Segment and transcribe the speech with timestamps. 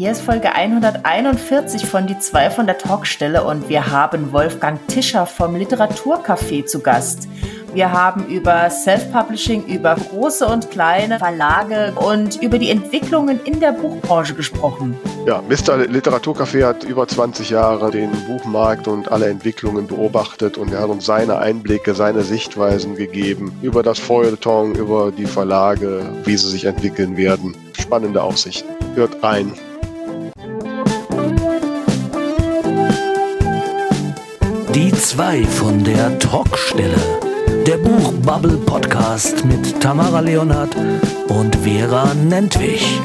[0.00, 5.26] Hier ist Folge 141 von Die zwei von der Talkstelle und wir haben Wolfgang Tischer
[5.26, 7.28] vom Literaturcafé zu Gast.
[7.74, 13.72] Wir haben über Self-Publishing, über große und kleine Verlage und über die Entwicklungen in der
[13.72, 14.96] Buchbranche gesprochen.
[15.26, 15.84] Ja, Mr.
[15.84, 21.04] Literaturcafé hat über 20 Jahre den Buchmarkt und alle Entwicklungen beobachtet und er hat uns
[21.04, 27.18] seine Einblicke, seine Sichtweisen gegeben über das Feuilleton, über die Verlage, wie sie sich entwickeln
[27.18, 27.54] werden.
[27.78, 28.70] Spannende Aussichten.
[28.94, 29.52] Hört rein.
[34.74, 36.96] Die zwei von der Talkstelle.
[37.66, 40.76] Der Buchbubble Podcast mit Tamara Leonhardt
[41.28, 43.00] und Vera Nentwich.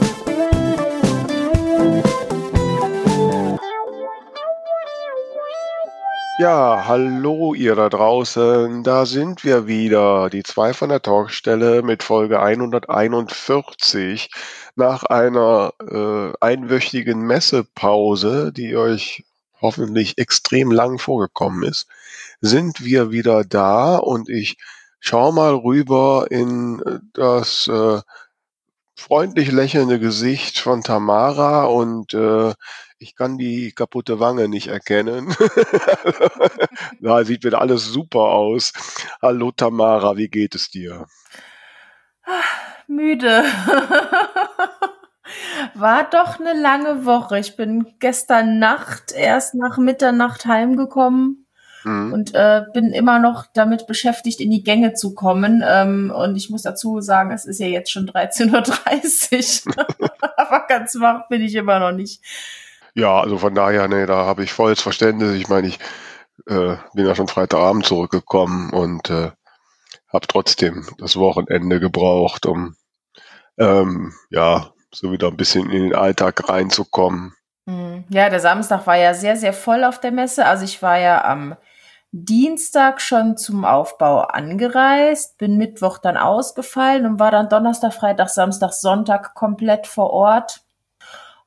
[6.38, 8.84] Ja, hallo ihr da draußen.
[8.84, 14.30] Da sind wir wieder, die zwei von der Talkstelle mit Folge 141
[14.76, 19.24] nach einer äh, einwöchigen Messepause, die euch
[19.66, 21.88] hoffentlich extrem lang vorgekommen ist,
[22.40, 24.58] sind wir wieder da und ich
[25.00, 28.02] schau mal rüber in äh, das äh,
[28.96, 32.54] freundlich lächelnde Gesicht von Tamara und äh,
[33.00, 35.36] ich kann die kaputte Wange nicht erkennen.
[37.02, 38.72] da sieht wieder alles super aus.
[39.22, 41.08] Hallo Tamara, wie geht es dir?
[42.88, 43.44] Müde.
[45.74, 47.40] War doch eine lange Woche.
[47.40, 51.46] Ich bin gestern Nacht erst nach Mitternacht heimgekommen
[51.86, 52.14] mhm.
[52.14, 55.64] und äh, bin immer noch damit beschäftigt, in die Gänge zu kommen.
[55.66, 60.10] Ähm, und ich muss dazu sagen, es ist ja jetzt schon 13.30 Uhr.
[60.38, 62.22] Aber ganz wach bin ich immer noch nicht.
[62.94, 65.34] Ja, also von daher, nee, da habe ich volles Verständnis.
[65.34, 65.80] Ich meine, ich
[66.48, 69.32] äh, bin ja schon Freitagabend zurückgekommen und äh,
[70.12, 72.76] habe trotzdem das Wochenende gebraucht, um
[73.58, 77.36] ähm, ja so wieder ein bisschen in den Alltag reinzukommen.
[77.66, 78.06] Mhm.
[78.10, 80.46] Ja, der Samstag war ja sehr, sehr voll auf der Messe.
[80.46, 81.56] Also ich war ja am
[82.12, 88.72] Dienstag schon zum Aufbau angereist, bin Mittwoch dann ausgefallen und war dann Donnerstag, Freitag, Samstag,
[88.72, 90.62] Sonntag komplett vor Ort.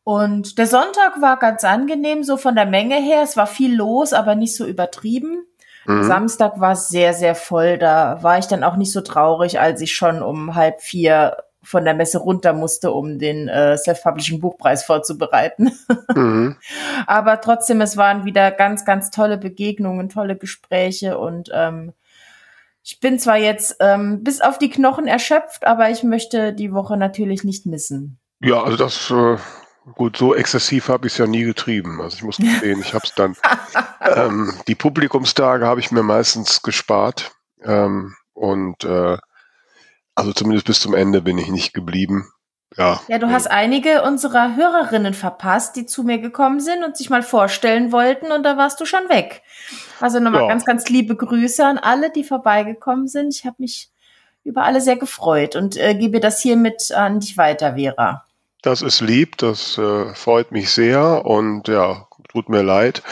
[0.04, 3.22] Und der Sonntag war ganz angenehm, so von der Menge her.
[3.22, 5.46] Es war viel los, aber nicht so übertrieben.
[5.86, 6.04] Mhm.
[6.04, 7.78] Samstag war sehr, sehr voll.
[7.78, 11.84] Da war ich dann auch nicht so traurig, als ich schon um halb vier von
[11.84, 15.72] der Messe runter musste, um den äh, Self-Publishing Buchpreis vorzubereiten.
[16.14, 16.56] Mhm.
[17.06, 21.92] Aber trotzdem, es waren wieder ganz, ganz tolle Begegnungen, tolle Gespräche und ähm,
[22.82, 26.96] ich bin zwar jetzt ähm, bis auf die Knochen erschöpft, aber ich möchte die Woche
[26.96, 28.18] natürlich nicht missen.
[28.40, 29.36] Ja, also das äh,
[29.94, 32.00] gut, so exzessiv habe ich es ja nie getrieben.
[32.00, 33.36] Also ich muss gestehen, ich habe es dann
[34.00, 37.32] ähm, die Publikumstage habe ich mir meistens gespart
[37.62, 39.18] ähm, und äh,
[40.18, 42.28] also zumindest bis zum Ende bin ich nicht geblieben.
[42.76, 43.00] Ja.
[43.08, 47.22] Ja, du hast einige unserer Hörerinnen verpasst, die zu mir gekommen sind und sich mal
[47.22, 49.42] vorstellen wollten und da warst du schon weg.
[50.00, 50.48] Also nochmal ja.
[50.48, 53.34] ganz, ganz liebe Grüße an alle, die vorbeigekommen sind.
[53.34, 53.90] Ich habe mich
[54.44, 58.24] über alle sehr gefreut und äh, gebe das hiermit an dich weiter, Vera.
[58.62, 63.02] Das ist lieb, das äh, freut mich sehr und ja, tut mir leid.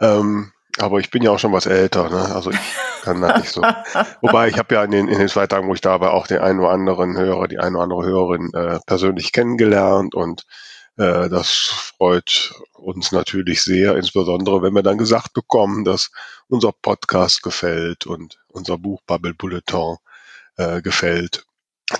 [0.00, 2.34] Ähm, aber ich bin ja auch schon was älter, ne?
[2.34, 2.58] Also ich
[3.02, 3.62] kann da nicht so.
[4.20, 6.26] Wobei ich habe ja in den, in den zwei Tagen, wo ich da war, auch
[6.26, 10.44] den einen oder anderen Hörer, die eine oder andere Hörerin äh, persönlich kennengelernt und
[10.96, 16.10] äh, das freut uns natürlich sehr, insbesondere wenn wir dann gesagt bekommen, dass
[16.48, 19.96] unser Podcast gefällt und unser Buch Bubble Bulletin
[20.56, 21.44] äh, gefällt,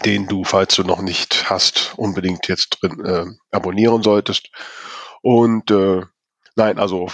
[0.04, 4.50] den du, falls du noch nicht hast, unbedingt jetzt drin äh, abonnieren solltest.
[5.22, 6.02] Und äh,
[6.56, 7.08] nein, also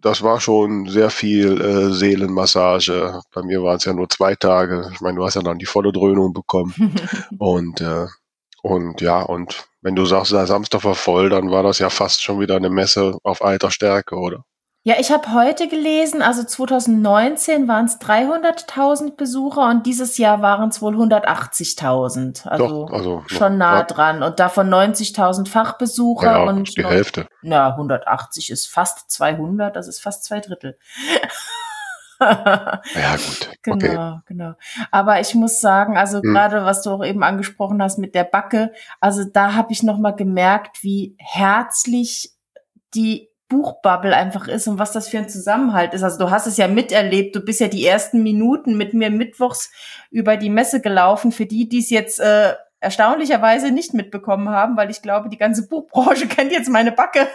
[0.00, 3.20] das war schon sehr viel äh, Seelenmassage.
[3.34, 4.90] Bei mir waren es ja nur zwei Tage.
[4.92, 6.74] Ich meine, du hast ja dann die volle Dröhnung bekommen.
[7.38, 8.06] und, äh,
[8.62, 12.22] und ja, und wenn du sagst, der Samstag war voll, dann war das ja fast
[12.22, 14.44] schon wieder eine Messe auf alter Stärke, oder?
[14.86, 20.68] Ja, ich habe heute gelesen, also 2019 waren es 300.000 Besucher und dieses Jahr waren
[20.68, 22.46] es wohl 180.000.
[22.46, 24.22] Also, also schon nah dran.
[24.22, 27.26] Und davon 90.000 Fachbesucher ja, und die noch, Hälfte.
[27.42, 30.78] Na, 180 ist fast 200, das ist fast zwei Drittel.
[32.20, 32.80] ja,
[33.16, 33.50] gut.
[33.64, 34.20] Genau, okay.
[34.26, 34.52] genau.
[34.92, 36.32] Aber ich muss sagen, also hm.
[36.32, 39.98] gerade was du auch eben angesprochen hast mit der Backe, also da habe ich noch
[39.98, 42.36] mal gemerkt, wie herzlich
[42.94, 46.02] die Buchbubble einfach ist und was das für ein Zusammenhalt ist.
[46.02, 49.70] Also du hast es ja miterlebt, du bist ja die ersten Minuten mit mir mittwochs
[50.10, 51.30] über die Messe gelaufen.
[51.30, 55.68] Für die, die es jetzt äh, erstaunlicherweise nicht mitbekommen haben, weil ich glaube, die ganze
[55.68, 57.28] Buchbranche kennt jetzt meine Backe.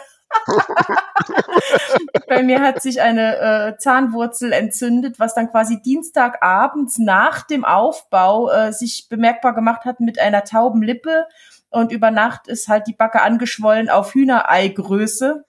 [2.28, 8.50] Bei mir hat sich eine äh, Zahnwurzel entzündet, was dann quasi Dienstagabends nach dem Aufbau
[8.50, 11.26] äh, sich bemerkbar gemacht hat mit einer tauben Lippe
[11.70, 15.46] und über Nacht ist halt die Backe angeschwollen auf Hühnereigröße.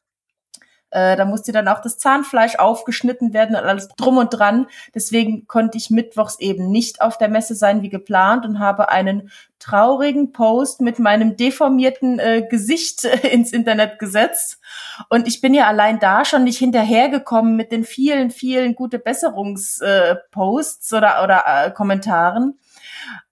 [0.92, 4.66] Äh, da musste dann auch das Zahnfleisch aufgeschnitten werden und alles drum und dran.
[4.94, 9.30] Deswegen konnte ich mittwochs eben nicht auf der Messe sein wie geplant und habe einen
[9.58, 14.60] traurigen Post mit meinem deformierten äh, Gesicht äh, ins Internet gesetzt.
[15.08, 20.92] Und ich bin ja allein da schon nicht hinterhergekommen mit den vielen, vielen gute Besserungsposts
[20.92, 22.58] äh, oder, oder äh, Kommentaren.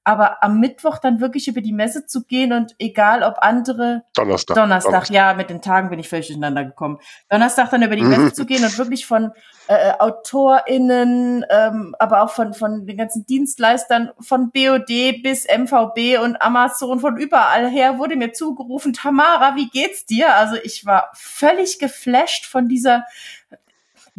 [0.03, 4.57] Aber am Mittwoch dann wirklich über die Messe zu gehen und egal ob andere Donnerstag.
[4.57, 5.15] Donnerstag, Donnerstag.
[5.15, 6.99] ja, mit den Tagen bin ich völlig durcheinander gekommen.
[7.29, 9.33] Donnerstag dann über die Messe zu gehen und wirklich von
[9.69, 16.41] äh, AutorInnen, ähm, aber auch von, von den ganzen Dienstleistern, von BOD bis MVB und
[16.43, 20.35] Amazon, von überall her wurde mir zugerufen, Tamara, wie geht's dir?
[20.35, 23.05] Also ich war völlig geflasht von dieser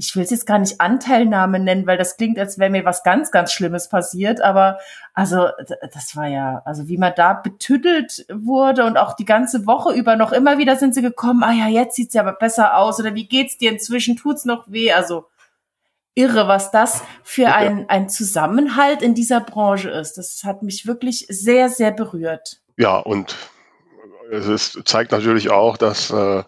[0.01, 3.03] ich will es jetzt gar nicht Anteilnahme nennen, weil das klingt, als wäre mir was
[3.03, 4.42] ganz, ganz Schlimmes passiert.
[4.42, 4.80] Aber
[5.13, 5.50] also
[5.94, 10.15] das war ja, also wie man da betüttelt wurde und auch die ganze Woche über
[10.15, 13.13] noch immer wieder sind sie gekommen, ah ja, jetzt sieht's ja aber besser aus oder
[13.13, 14.92] wie geht's dir inzwischen, tut's noch weh?
[14.92, 15.27] Also
[16.15, 20.18] irre, was das für ein, ein Zusammenhalt in dieser Branche ist.
[20.18, 22.59] Das hat mich wirklich sehr, sehr berührt.
[22.75, 23.36] Ja, und
[24.31, 26.44] es ist, zeigt natürlich auch, dass äh,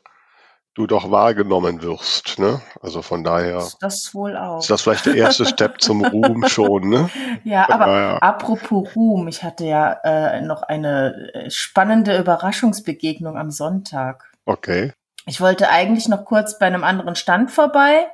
[0.73, 2.39] du doch wahrgenommen wirst.
[2.39, 2.61] Ne?
[2.81, 4.59] Also von daher das wohl auch.
[4.59, 6.89] ist das vielleicht der erste Step zum Ruhm schon.
[6.89, 7.09] Ne?
[7.43, 8.17] Ja, aber ja.
[8.17, 14.31] apropos Ruhm, ich hatte ja äh, noch eine äh, spannende Überraschungsbegegnung am Sonntag.
[14.45, 14.93] Okay.
[15.25, 18.07] Ich wollte eigentlich noch kurz bei einem anderen Stand vorbei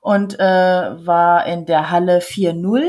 [0.00, 2.88] und äh, war in der Halle 4.0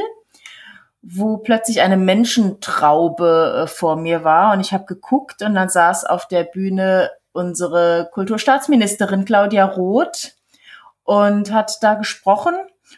[1.08, 6.06] wo plötzlich eine Menschentraube äh, vor mir war und ich habe geguckt und dann saß
[6.06, 10.34] auf der Bühne unsere Kulturstaatsministerin Claudia Roth
[11.04, 12.56] und hat da gesprochen.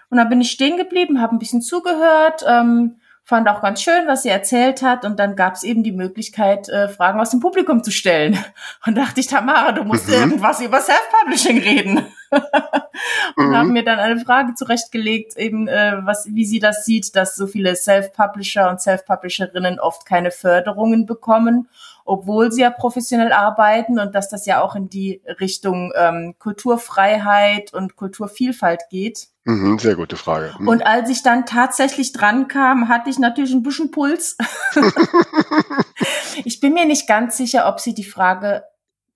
[0.09, 4.07] Und dann bin ich stehen geblieben, habe ein bisschen zugehört, ähm, fand auch ganz schön,
[4.07, 5.03] was sie erzählt hat.
[5.03, 8.37] Und dann gab es eben die Möglichkeit, äh, Fragen aus dem Publikum zu stellen.
[8.85, 10.13] Und dachte ich, Tamara, du musst mhm.
[10.13, 12.05] irgendwas über Self-Publishing reden.
[13.37, 13.55] und mhm.
[13.55, 17.47] haben mir dann eine Frage zurechtgelegt, eben äh, was, wie sie das sieht, dass so
[17.47, 21.69] viele Self-Publisher und Self-Publisherinnen oft keine Förderungen bekommen
[22.07, 27.73] obwohl sie ja professionell arbeiten und dass das ja auch in die Richtung ähm, Kulturfreiheit
[27.73, 29.27] und Kulturvielfalt geht.
[29.43, 30.53] Mhm, sehr gute Frage.
[30.57, 30.67] Mhm.
[30.67, 34.37] Und als ich dann tatsächlich dran kam, hatte ich natürlich ein bisschen Puls.
[36.45, 38.63] ich bin mir nicht ganz sicher, ob sie die Frage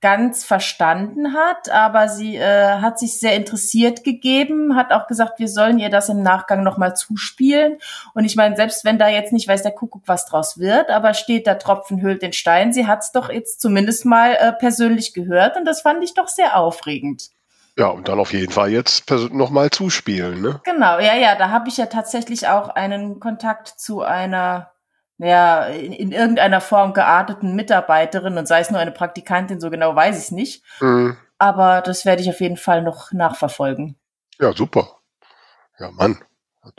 [0.02, 5.48] ganz verstanden hat, aber sie äh, hat sich sehr interessiert gegeben, hat auch gesagt, wir
[5.48, 7.78] sollen ihr das im Nachgang nochmal zuspielen.
[8.16, 11.14] Und ich meine, selbst wenn da jetzt nicht weiß der Kuckuck, was draus wird, aber
[11.14, 15.14] steht der Tropfen hüllt den Stein, sie hat es doch jetzt zumindest mal äh, persönlich
[15.14, 17.30] gehört und das fand ich doch sehr aufregend.
[17.78, 20.60] Ja, und dann auf jeden Fall jetzt nochmal zuspielen, ne?
[20.66, 24.71] Genau, ja, ja, da habe ich ja tatsächlich auch einen Kontakt zu einer
[25.24, 29.96] ja, in, in irgendeiner Form gearteten Mitarbeiterin und sei es nur eine Praktikantin, so genau
[29.96, 30.64] weiß ich es nicht.
[30.80, 31.18] Mhm.
[31.38, 33.96] Aber das werde ich auf jeden Fall noch nachverfolgen.
[34.40, 35.00] Ja, super.
[35.80, 36.20] Ja, Mann.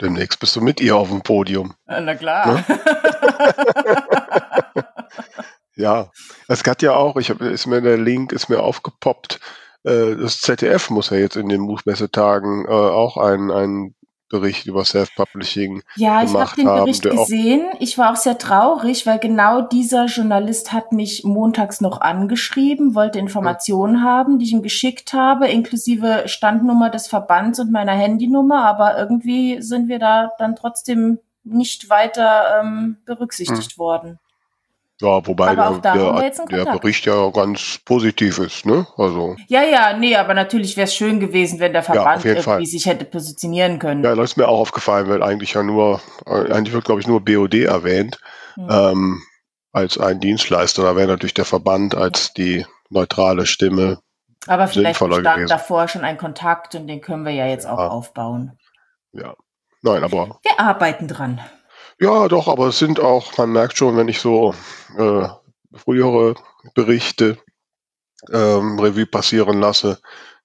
[0.01, 1.73] Demnächst bist du mit ihr auf dem Podium.
[1.85, 2.53] Na klar.
[2.53, 2.63] Ne?
[5.75, 6.09] ja,
[6.47, 9.41] es hat ja auch, ich hab, ist mir der Link, ist mir aufgepoppt,
[9.83, 13.95] äh, das ZDF muss ja jetzt in den Buchmessetagen äh, auch ein, ein
[14.33, 17.67] Bericht über Self-Publishing ja, ich habe den Bericht gesehen.
[17.79, 23.19] Ich war auch sehr traurig, weil genau dieser Journalist hat mich montags noch angeschrieben, wollte
[23.19, 24.03] Informationen mhm.
[24.03, 28.65] haben, die ich ihm geschickt habe, inklusive Standnummer des Verbands und meiner Handynummer.
[28.65, 33.81] Aber irgendwie sind wir da dann trotzdem nicht weiter ähm, berücksichtigt mhm.
[33.81, 34.19] worden.
[35.03, 38.87] Ja, wobei der, der, der, Bericht ja ganz positiv ist, ne?
[38.95, 39.35] Also.
[39.49, 42.65] Ja, ja, nee, aber natürlich wäre es schön gewesen, wenn der Verband ja, irgendwie Fall.
[42.65, 44.01] sich hätte positionieren können.
[44.01, 47.07] Ja, das ist mir auch aufgefallen, weil eigentlich ja nur, äh, eigentlich wird, glaube ich,
[47.07, 48.17] nur BOD erwähnt,
[48.55, 48.67] mhm.
[48.71, 49.23] ähm,
[49.73, 50.83] als ein Dienstleister.
[50.83, 53.99] Da wäre natürlich der Verband als die neutrale Stimme.
[54.47, 57.73] Aber vielleicht stand davor schon ein Kontakt und den können wir ja jetzt ja.
[57.73, 58.57] auch aufbauen.
[59.11, 59.35] Ja.
[59.81, 60.39] Nein, aber.
[60.43, 61.41] Wir arbeiten dran.
[62.03, 64.53] Ja, doch, aber es sind auch, man merkt schon, wenn ich so
[64.97, 65.27] äh,
[65.73, 66.35] frühere
[66.75, 67.37] Berichte
[68.29, 69.99] ähm, Revue passieren lasse,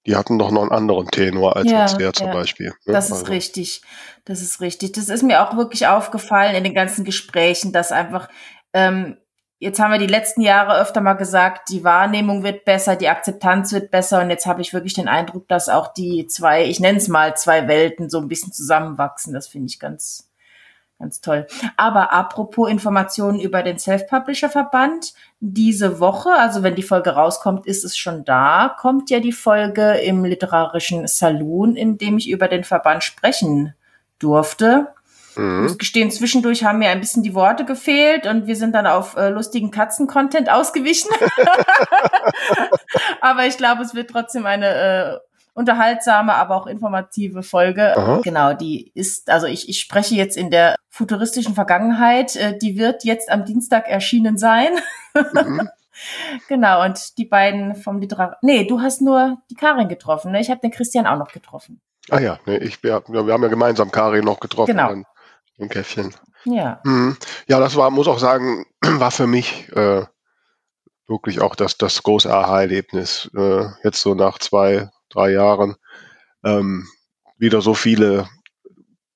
[0.05, 2.33] die hatten doch noch einen anderen Tenor als ja, jetzt der zum ja.
[2.33, 2.67] Beispiel.
[2.85, 2.93] Ne?
[2.93, 3.25] Das ist also.
[3.25, 3.81] richtig.
[4.23, 4.93] Das ist richtig.
[4.93, 8.29] Das ist mir auch wirklich aufgefallen in den ganzen Gesprächen, dass einfach,
[8.71, 9.17] ähm,
[9.57, 13.73] jetzt haben wir die letzten Jahre öfter mal gesagt, die Wahrnehmung wird besser, die Akzeptanz
[13.73, 16.99] wird besser und jetzt habe ich wirklich den Eindruck, dass auch die zwei, ich nenne
[16.99, 19.33] es mal zwei Welten so ein bisschen zusammenwachsen.
[19.33, 20.28] Das finde ich ganz,
[20.99, 21.47] Ganz toll.
[21.77, 27.97] Aber apropos Informationen über den Self-Publisher-Verband, diese Woche, also wenn die Folge rauskommt, ist es
[27.97, 33.05] schon da, kommt ja die Folge im literarischen Saloon, in dem ich über den Verband
[33.05, 33.73] sprechen
[34.19, 34.89] durfte.
[35.37, 35.59] Mhm.
[35.59, 38.85] Ich muss gestehen, zwischendurch haben mir ein bisschen die Worte gefehlt und wir sind dann
[38.85, 41.11] auf äh, lustigen Katzen-Content ausgewichen.
[43.21, 47.95] aber ich glaube, es wird trotzdem eine äh, unterhaltsame, aber auch informative Folge.
[47.97, 48.21] Aha.
[48.23, 52.35] Genau, die ist, also ich, ich spreche jetzt in der futuristischen Vergangenheit.
[52.35, 54.69] Äh, die wird jetzt am Dienstag erschienen sein.
[55.13, 55.69] Mhm.
[56.47, 58.37] genau, und die beiden vom Literar...
[58.41, 60.31] Nee, du hast nur die Karin getroffen.
[60.31, 60.41] Ne?
[60.41, 61.81] Ich habe den Christian auch noch getroffen.
[62.09, 64.71] Ah ja, nee, ich, wir, wir haben ja gemeinsam Karin noch getroffen.
[64.71, 64.89] Genau.
[64.89, 65.05] An,
[65.57, 66.13] Im Käffchen.
[66.45, 66.79] Ja.
[66.83, 67.17] Mhm.
[67.47, 70.05] Ja, das war, muss auch sagen, war für mich äh,
[71.07, 73.29] wirklich auch das, das große Aha-Erlebnis.
[73.35, 75.75] Äh, jetzt so nach zwei, drei Jahren
[76.43, 76.87] ähm,
[77.37, 78.27] wieder so viele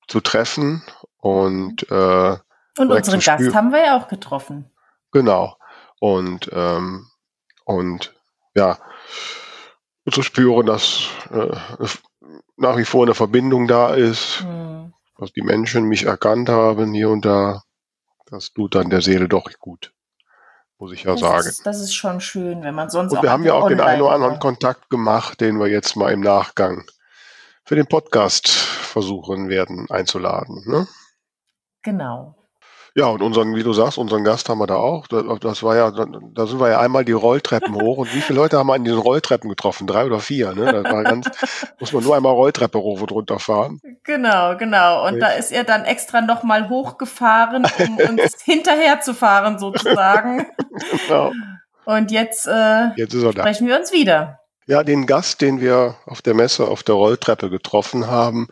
[0.08, 0.82] zu treffen
[1.18, 2.36] und äh,
[2.76, 4.70] und unseren Gast haben wir ja auch getroffen.
[5.12, 5.56] Genau.
[6.00, 7.06] Und ähm,
[7.64, 8.14] und
[8.54, 8.78] ja,
[10.10, 11.56] zu spüren, dass äh,
[12.56, 14.92] nach wie vor eine Verbindung da ist, mhm.
[15.18, 17.62] dass die Menschen mich erkannt haben hier und da,
[18.26, 19.93] das tut dann der Seele doch gut
[20.84, 21.48] muss ich ja das sagen.
[21.48, 24.02] Ist, das ist schon schön, wenn man sonst Und wir haben ja auch den einen
[24.02, 26.84] oder anderen Kontakt gemacht, den wir jetzt mal im Nachgang
[27.64, 30.62] für den Podcast versuchen werden einzuladen.
[30.66, 30.86] Ne?
[31.80, 32.36] Genau.
[32.96, 35.08] Ja, und unseren, wie du sagst, unseren Gast haben wir da auch.
[35.08, 37.98] Das war ja, da sind wir ja einmal die Rolltreppen hoch.
[37.98, 39.88] Und wie viele Leute haben wir an diesen Rolltreppen getroffen?
[39.88, 40.72] Drei oder vier, ne?
[40.72, 41.28] Das war ganz,
[41.80, 43.80] muss man nur einmal Rolltreppe hoch und runter fahren.
[44.04, 45.08] Genau, genau.
[45.08, 45.20] Und ja.
[45.20, 50.46] da ist er dann extra nochmal hochgefahren, um uns hinterher zu fahren, sozusagen.
[51.08, 51.32] genau.
[51.86, 54.38] Und jetzt, äh, jetzt sprechen wir uns wieder.
[54.66, 58.48] Ja, den Gast, den wir auf der Messe auf der Rolltreppe getroffen haben,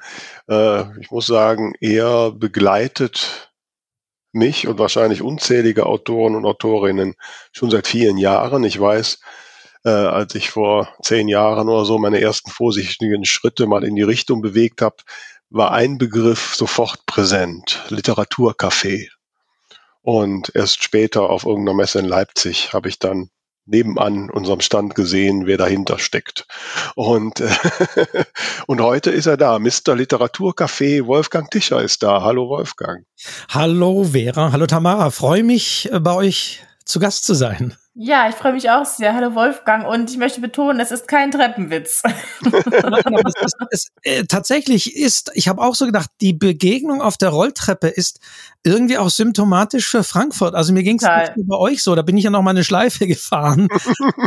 [0.49, 3.52] äh, ich muss sagen, er begleitet
[4.33, 7.15] mich und wahrscheinlich unzählige Autoren und Autorinnen
[7.53, 8.65] schon seit vielen Jahren.
[8.65, 9.21] Ich weiß,
[9.85, 14.03] äh, als ich vor zehn Jahren oder so meine ersten vorsichtigen Schritte mal in die
[14.03, 14.97] Richtung bewegt habe,
[15.51, 19.09] war ein Begriff sofort präsent, Literaturcafé.
[20.01, 23.31] Und erst später auf irgendeiner Messe in Leipzig habe ich dann
[23.65, 26.47] nebenan unserem Stand gesehen, wer dahinter steckt.
[26.95, 27.49] Und, äh,
[28.67, 29.59] und heute ist er da.
[29.59, 29.95] Mr.
[29.95, 32.23] Literaturcafé Wolfgang Tischer ist da.
[32.23, 33.05] Hallo Wolfgang.
[33.49, 35.11] Hallo Vera, hallo Tamara.
[35.11, 37.77] Freue mich, äh, bei euch zu Gast zu sein.
[37.95, 39.15] Ja, ich freue mich auch sehr.
[39.15, 39.87] Hallo Wolfgang.
[39.87, 42.03] Und ich möchte betonen, es ist kein Treppenwitz.
[42.43, 47.89] es es, äh, tatsächlich ist, ich habe auch so gedacht, die Begegnung auf der Rolltreppe
[47.89, 48.21] ist
[48.65, 50.55] irgendwie auch symptomatisch für Frankfurt.
[50.55, 53.07] Also mir ging es bei euch so, da bin ich ja noch mal eine Schleife
[53.07, 53.69] gefahren.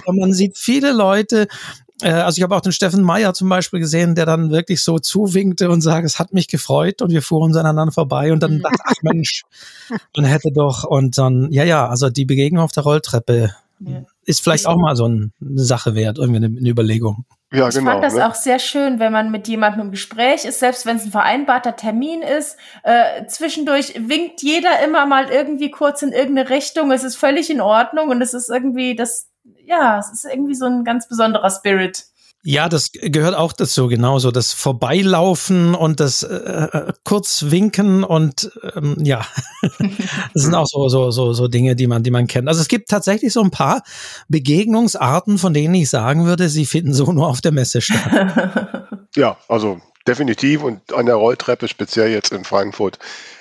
[0.06, 1.48] man sieht viele Leute,
[2.02, 5.00] äh, also ich habe auch den Steffen Meyer zum Beispiel gesehen, der dann wirklich so
[5.00, 8.62] zuwinkte und sagte, es hat mich gefreut und wir fuhren aneinander vorbei und dann mhm.
[8.62, 9.44] dachte ach Mensch,
[10.16, 14.04] man hätte doch und dann, ja, ja, also die Begegnung auf der Rolltreppe ja.
[14.26, 17.26] ist vielleicht auch mal so eine Sache wert, irgendwie eine, eine Überlegung.
[17.54, 18.28] Ja, ich genau, fand das ne?
[18.28, 21.76] auch sehr schön, wenn man mit jemandem im Gespräch ist, selbst wenn es ein vereinbarter
[21.76, 22.58] Termin ist.
[22.84, 26.92] Äh, zwischendurch winkt jeder immer mal irgendwie kurz in irgendeine Richtung.
[26.92, 29.30] Es ist völlig in Ordnung und es ist irgendwie das,
[29.66, 32.06] ja, es ist irgendwie so ein ganz besonderer Spirit.
[32.48, 34.30] Ja, das gehört auch dazu, genauso.
[34.30, 39.26] Das Vorbeilaufen und das äh, äh Kurzwinken und ähm, ja,
[39.62, 42.48] das sind auch so, so, so, so Dinge, die man, die man kennt.
[42.48, 43.82] Also es gibt tatsächlich so ein paar
[44.28, 48.92] Begegnungsarten, von denen ich sagen würde, sie finden so nur auf der Messe statt.
[49.16, 53.00] Ja, also definitiv und an der Rolltreppe, speziell jetzt in Frankfurt,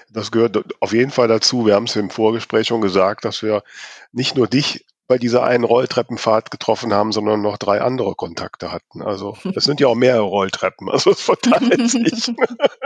[0.08, 1.66] das gehört auf jeden Fall dazu.
[1.66, 3.64] Wir haben es im Vorgespräch schon gesagt, dass wir
[4.12, 9.02] nicht nur dich bei dieser einen Rolltreppenfahrt getroffen haben, sondern noch drei andere Kontakte hatten.
[9.02, 12.34] Also es sind ja auch mehrere Rolltreppen, also es verteilt sich.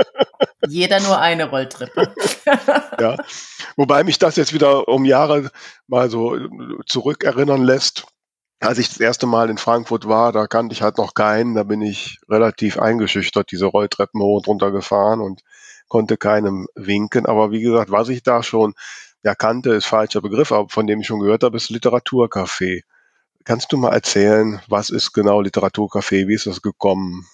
[0.69, 2.13] Jeder nur eine Rolltreppe.
[3.01, 3.17] ja,
[3.77, 5.51] wobei mich das jetzt wieder um Jahre
[5.87, 6.37] mal so
[6.87, 8.07] zurückerinnern lässt.
[8.61, 11.63] Als ich das erste Mal in Frankfurt war, da kannte ich halt noch keinen, da
[11.63, 15.43] bin ich relativ eingeschüchtert, diese Rolltreppen hoch und runter gefahren und
[15.87, 17.27] konnte keinem winken.
[17.27, 18.75] Aber wie gesagt, was ich da schon
[19.29, 22.81] ja, kannte ist falscher Begriff, aber von dem ich schon gehört habe, ist Literaturcafé.
[23.45, 26.27] Kannst du mal erzählen, was ist genau Literaturcafé?
[26.29, 27.27] Wie ist das gekommen?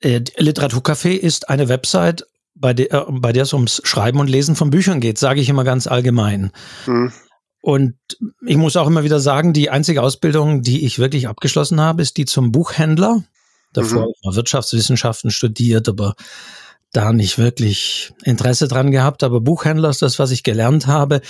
[0.00, 4.54] Äh, Literaturcafé ist eine Website, bei der, äh, bei der es ums Schreiben und Lesen
[4.54, 6.52] von Büchern geht, sage ich immer ganz allgemein.
[6.84, 7.10] Hm.
[7.62, 7.94] Und
[8.46, 12.18] ich muss auch immer wieder sagen, die einzige Ausbildung, die ich wirklich abgeschlossen habe, ist
[12.18, 13.24] die zum Buchhändler.
[13.72, 14.02] Davor mhm.
[14.02, 16.14] habe ich Wirtschaftswissenschaften studiert, aber
[16.94, 21.20] da nicht wirklich Interesse dran gehabt, aber Buchhändler ist das, was ich gelernt habe.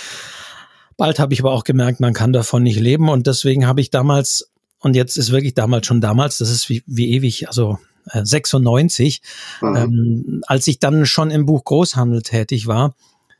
[0.97, 3.89] Bald habe ich aber auch gemerkt, man kann davon nicht leben und deswegen habe ich
[3.89, 7.77] damals, und jetzt ist wirklich damals schon damals, das ist wie, wie ewig, also
[8.11, 9.21] äh, 96,
[9.61, 9.75] mhm.
[9.75, 12.95] ähm, als ich dann schon im Buch Großhandel tätig war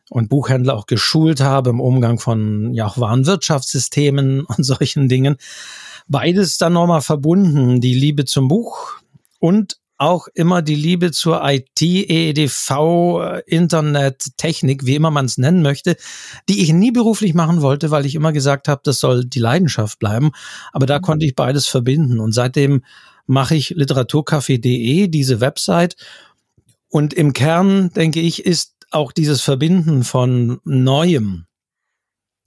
[0.09, 5.37] und Buchhändler auch geschult habe im Umgang von ja auch Warenwirtschaftssystemen und solchen Dingen,
[6.07, 8.95] beides dann nochmal verbunden, die Liebe zum Buch
[9.39, 15.61] und auch immer die Liebe zur IT, EDV, Internet, Technik, wie immer man es nennen
[15.61, 15.95] möchte,
[16.49, 19.99] die ich nie beruflich machen wollte, weil ich immer gesagt habe, das soll die Leidenschaft
[19.99, 20.31] bleiben.
[20.73, 21.03] Aber da mhm.
[21.03, 22.19] konnte ich beides verbinden.
[22.19, 22.83] Und seitdem
[23.25, 25.95] mache ich literaturcafé.de, diese Website.
[26.89, 31.45] Und im Kern, denke ich, ist auch dieses Verbinden von Neuem,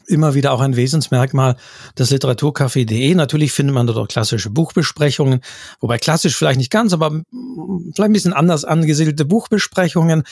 [0.08, 1.56] immer wieder auch ein Wesensmerkmal
[1.98, 3.14] des Literaturcafé.de.
[3.14, 5.40] Natürlich findet man dort auch klassische Buchbesprechungen,
[5.80, 10.24] wobei klassisch vielleicht nicht ganz, aber vielleicht ein bisschen anders angesiedelte Buchbesprechungen,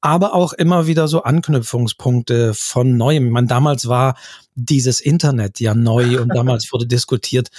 [0.00, 3.30] aber auch immer wieder so Anknüpfungspunkte von Neuem.
[3.30, 4.16] Man damals war
[4.54, 7.50] dieses Internet ja neu und damals wurde diskutiert,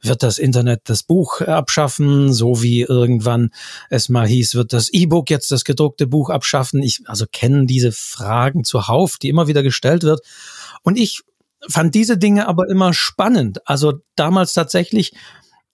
[0.00, 3.50] wird das Internet das Buch abschaffen, so wie irgendwann
[3.90, 6.82] es mal hieß, wird das E-Book jetzt das gedruckte Buch abschaffen.
[6.82, 10.20] Ich also kenne diese Fragen zuhauf, die immer wieder gestellt wird.
[10.82, 11.22] Und ich
[11.68, 13.66] fand diese Dinge aber immer spannend.
[13.66, 15.12] Also damals tatsächlich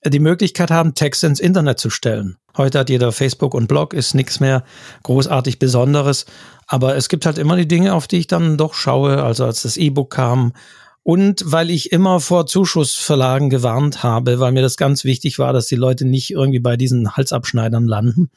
[0.06, 2.36] die Möglichkeit haben, Texte ins Internet zu stellen.
[2.56, 4.64] Heute hat jeder Facebook und Blog, ist nichts mehr
[5.02, 6.26] großartig Besonderes.
[6.66, 9.22] Aber es gibt halt immer die Dinge, auf die ich dann doch schaue.
[9.22, 10.52] Also als das E-Book kam
[11.04, 15.66] und weil ich immer vor Zuschussverlagen gewarnt habe, weil mir das ganz wichtig war, dass
[15.66, 18.30] die Leute nicht irgendwie bei diesen Halsabschneidern landen,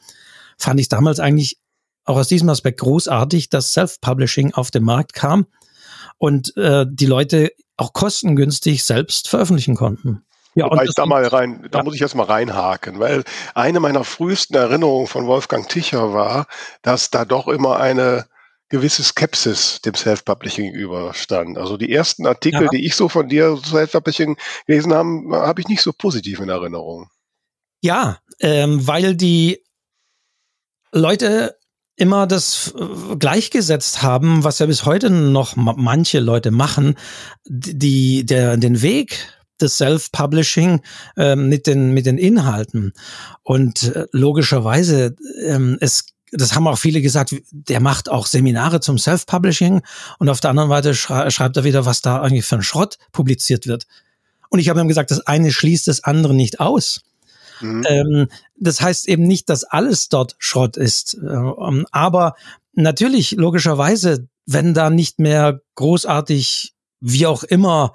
[0.58, 1.58] fand ich damals eigentlich
[2.04, 5.46] auch aus diesem Aspekt großartig, dass Self-Publishing auf den Markt kam
[6.18, 10.24] und äh, die Leute auch kostengünstig selbst veröffentlichen konnten.
[10.54, 11.84] Ja, Wobei ich da mal rein, da ja.
[11.84, 16.46] muss ich jetzt mal reinhaken, weil eine meiner frühesten Erinnerungen von Wolfgang Ticher war,
[16.82, 18.26] dass da doch immer eine
[18.68, 21.58] gewisse Skepsis dem Self-Publishing gegenüberstand.
[21.58, 22.68] Also die ersten Artikel, ja.
[22.68, 27.08] die ich so von dir Self-Publishing gelesen habe, habe ich nicht so positiv in Erinnerung.
[27.80, 29.62] Ja, ähm, weil die
[30.92, 31.56] Leute
[31.96, 36.96] immer das äh, gleichgesetzt haben, was ja bis heute noch manche Leute machen,
[37.44, 40.80] die, der, den Weg des Self-Publishing
[41.16, 42.92] ähm, mit, den, mit den Inhalten.
[43.42, 48.98] Und äh, logischerweise, ähm, es das haben auch viele gesagt, der macht auch Seminare zum
[48.98, 49.82] Self-Publishing
[50.18, 53.66] und auf der anderen Seite schreibt er wieder, was da eigentlich für ein Schrott publiziert
[53.66, 53.86] wird.
[54.50, 57.02] Und ich habe ihm gesagt, das eine schließt das andere nicht aus.
[57.60, 57.84] Mhm.
[57.88, 61.14] Ähm, das heißt eben nicht, dass alles dort Schrott ist.
[61.14, 62.34] Ähm, aber
[62.72, 67.92] natürlich, logischerweise, wenn da nicht mehr großartig, wie auch immer,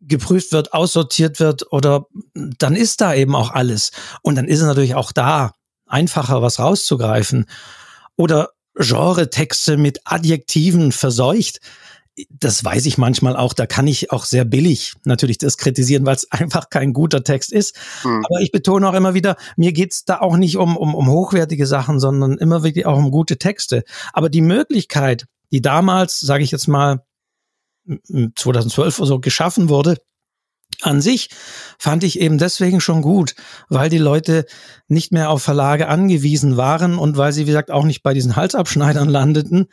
[0.00, 3.90] geprüft wird, aussortiert wird oder dann ist da eben auch alles.
[4.22, 5.52] Und dann ist es natürlich auch da
[5.86, 7.46] einfacher, was rauszugreifen.
[8.16, 11.60] Oder Genre-Texte mit Adjektiven verseucht
[12.30, 16.16] das weiß ich manchmal auch, da kann ich auch sehr billig natürlich das kritisieren, weil
[16.16, 17.76] es einfach kein guter Text ist.
[18.04, 18.24] Mhm.
[18.24, 21.66] Aber ich betone auch immer wieder, mir geht's da auch nicht um, um, um hochwertige
[21.66, 23.84] Sachen, sondern immer wirklich auch um gute Texte.
[24.12, 27.04] Aber die Möglichkeit, die damals, sage ich jetzt mal,
[27.86, 29.98] 2012 oder so geschaffen wurde,
[30.82, 31.30] an sich
[31.78, 33.34] fand ich eben deswegen schon gut,
[33.68, 34.46] weil die Leute
[34.88, 38.36] nicht mehr auf Verlage angewiesen waren und weil sie, wie gesagt, auch nicht bei diesen
[38.36, 39.66] Halsabschneidern landeten,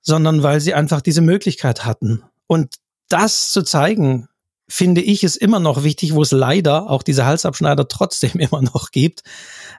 [0.00, 2.22] sondern weil sie einfach diese Möglichkeit hatten.
[2.46, 2.74] Und
[3.08, 4.28] das zu zeigen,
[4.68, 8.90] finde ich, ist immer noch wichtig, wo es leider auch diese Halsabschneider trotzdem immer noch
[8.90, 9.22] gibt.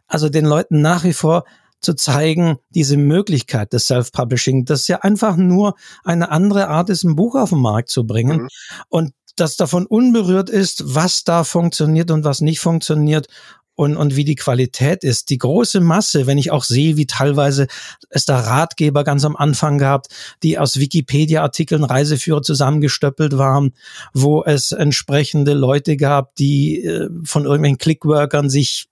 [0.08, 1.46] Also den Leuten nach wie vor
[1.82, 7.16] zu zeigen, diese Möglichkeit des Self-Publishing, das ja einfach nur eine andere Art ist, ein
[7.16, 8.44] Buch auf den Markt zu bringen.
[8.44, 8.50] Mhm.
[8.90, 13.28] Und das davon unberührt ist, was da funktioniert und was nicht funktioniert
[13.76, 15.30] und, und wie die Qualität ist.
[15.30, 17.68] Die große Masse, wenn ich auch sehe, wie teilweise
[18.10, 20.08] es da Ratgeber ganz am Anfang gab,
[20.44, 23.74] die aus Wikipedia-Artikeln Reiseführer zusammengestöppelt waren,
[24.14, 28.88] wo es entsprechende Leute gab, die äh, von irgendwelchen Clickworkern sich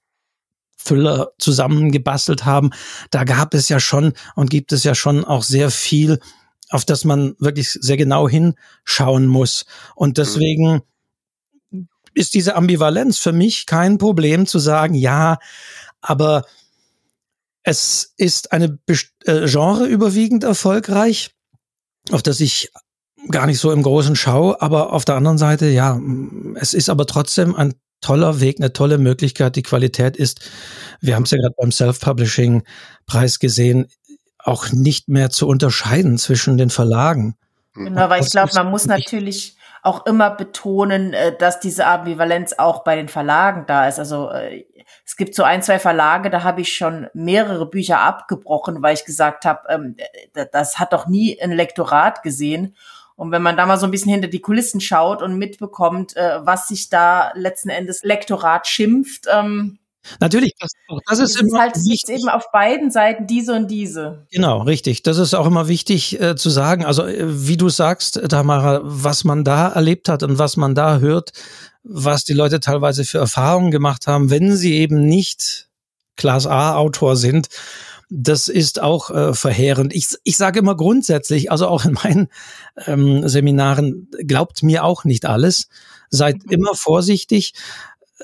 [0.75, 2.71] Füller zusammengebastelt haben.
[3.09, 6.19] Da gab es ja schon und gibt es ja schon auch sehr viel,
[6.73, 9.65] auf das man wirklich sehr genau hinschauen muss.
[9.95, 10.81] Und deswegen
[12.15, 15.37] ist diese Ambivalenz für mich kein Problem zu sagen, ja,
[16.01, 16.45] aber
[17.61, 21.35] es ist eine äh, Genre überwiegend erfolgreich,
[22.09, 22.71] auf das ich
[23.29, 26.01] gar nicht so im Großen schaue, aber auf der anderen Seite, ja,
[26.55, 29.55] es ist aber trotzdem ein toller Weg, eine tolle Möglichkeit.
[29.55, 30.41] Die Qualität ist,
[31.01, 33.87] wir haben es ja gerade beim Self-Publishing-Preis gesehen,
[34.43, 37.35] auch nicht mehr zu unterscheiden zwischen den Verlagen.
[37.73, 42.83] Genau, weil ich glaube, man muss natürlich auch immer betonen, äh, dass diese Ambivalenz auch
[42.83, 43.99] bei den Verlagen da ist.
[43.99, 44.65] Also äh,
[45.05, 49.05] es gibt so ein, zwei Verlage, da habe ich schon mehrere Bücher abgebrochen, weil ich
[49.05, 49.97] gesagt habe, ähm,
[50.51, 52.75] das hat doch nie ein Lektorat gesehen.
[53.15, 56.39] Und wenn man da mal so ein bisschen hinter die Kulissen schaut und mitbekommt, äh,
[56.45, 59.79] was sich da letzten Endes Lektorat schimpft, ähm,
[60.19, 60.71] Natürlich, das,
[61.07, 62.09] das ist, ist halt wichtig.
[62.09, 64.25] eben auf beiden Seiten diese und diese.
[64.31, 65.03] Genau, richtig.
[65.03, 66.85] Das ist auch immer wichtig äh, zu sagen.
[66.85, 70.99] Also äh, wie du sagst, Tamara, was man da erlebt hat und was man da
[70.99, 71.31] hört,
[71.83, 75.69] was die Leute teilweise für Erfahrungen gemacht haben, wenn sie eben nicht
[76.15, 77.49] Class A-Autor sind,
[78.09, 79.93] das ist auch äh, verheerend.
[79.93, 82.27] Ich, ich sage immer grundsätzlich, also auch in meinen
[82.85, 85.67] ähm, Seminaren, glaubt mir auch nicht alles.
[86.09, 86.51] Seid mhm.
[86.51, 87.53] immer vorsichtig.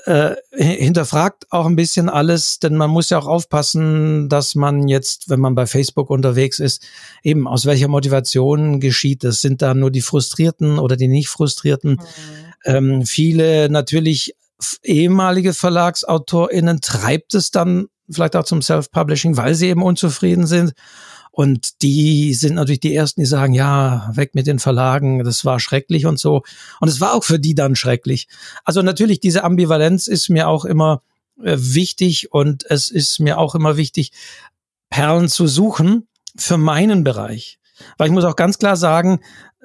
[0.04, 5.28] Äh, hinterfragt auch ein bisschen alles, denn man muss ja auch aufpassen, dass man jetzt,
[5.28, 6.86] wenn man bei Facebook unterwegs ist,
[7.22, 9.40] eben aus welcher Motivation geschieht das?
[9.40, 11.92] Sind da nur die Frustrierten oder die nicht Frustrierten?
[11.92, 12.00] Mhm.
[12.64, 14.34] Ähm, viele natürlich
[14.82, 20.72] ehemalige VerlagsautorInnen treibt es dann vielleicht auch zum Self-Publishing, weil sie eben unzufrieden sind.
[21.30, 25.60] Und die sind natürlich die Ersten, die sagen, ja, weg mit den Verlagen, das war
[25.60, 26.42] schrecklich und so.
[26.80, 28.28] Und es war auch für die dann schrecklich.
[28.64, 31.02] Also natürlich, diese Ambivalenz ist mir auch immer
[31.42, 34.12] äh, wichtig und es ist mir auch immer wichtig,
[34.90, 37.58] Perlen zu suchen für meinen Bereich.
[37.96, 39.20] Weil ich muss auch ganz klar sagen,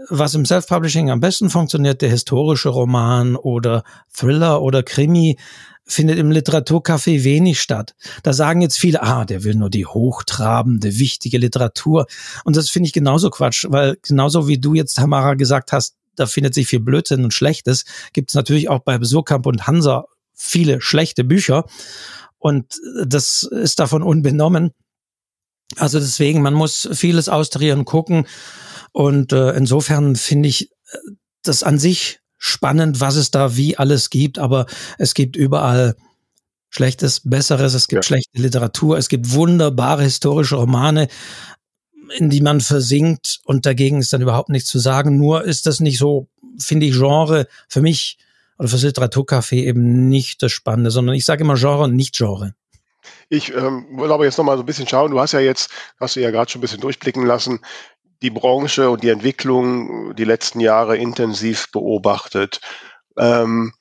[0.10, 5.38] was im Self-Publishing am besten funktioniert, der historische Roman oder Thriller oder Krimi,
[5.86, 7.96] findet im Literaturcafé wenig statt.
[8.24, 12.08] Da sagen jetzt viele, ah, der will nur die hochtrabende, wichtige Literatur.
[12.44, 16.26] Und das finde ich genauso Quatsch, weil genauso wie du jetzt, Tamara, gesagt hast, da
[16.26, 20.82] findet sich viel Blödsinn und Schlechtes, gibt es natürlich auch bei Surkamp und Hansa viele
[20.82, 21.66] schlechte Bücher.
[22.38, 24.72] Und das ist davon unbenommen.
[25.78, 28.28] Also deswegen, man muss vieles austarieren, gucken.
[28.92, 30.98] Und äh, insofern finde ich äh,
[31.44, 35.96] das an sich spannend, was es da wie alles gibt, aber es gibt überall
[36.70, 38.08] Schlechtes, Besseres, es gibt ja.
[38.08, 41.08] schlechte Literatur, es gibt wunderbare historische Romane,
[42.18, 45.18] in die man versinkt und dagegen ist dann überhaupt nichts zu sagen.
[45.18, 46.28] Nur ist das nicht so,
[46.60, 48.20] finde ich, Genre für mich
[48.60, 52.54] oder fürs Literaturcafé eben nicht das Spannende, sondern ich sage immer Genre und nicht Genre.
[53.30, 55.12] Ich ähm, will aber jetzt noch mal so ein bisschen schauen.
[55.12, 57.60] Du hast ja jetzt, hast du ja gerade schon ein bisschen durchblicken lassen,
[58.22, 62.62] die Branche und die Entwicklung die letzten Jahre intensiv beobachtet.
[63.18, 63.74] Ähm,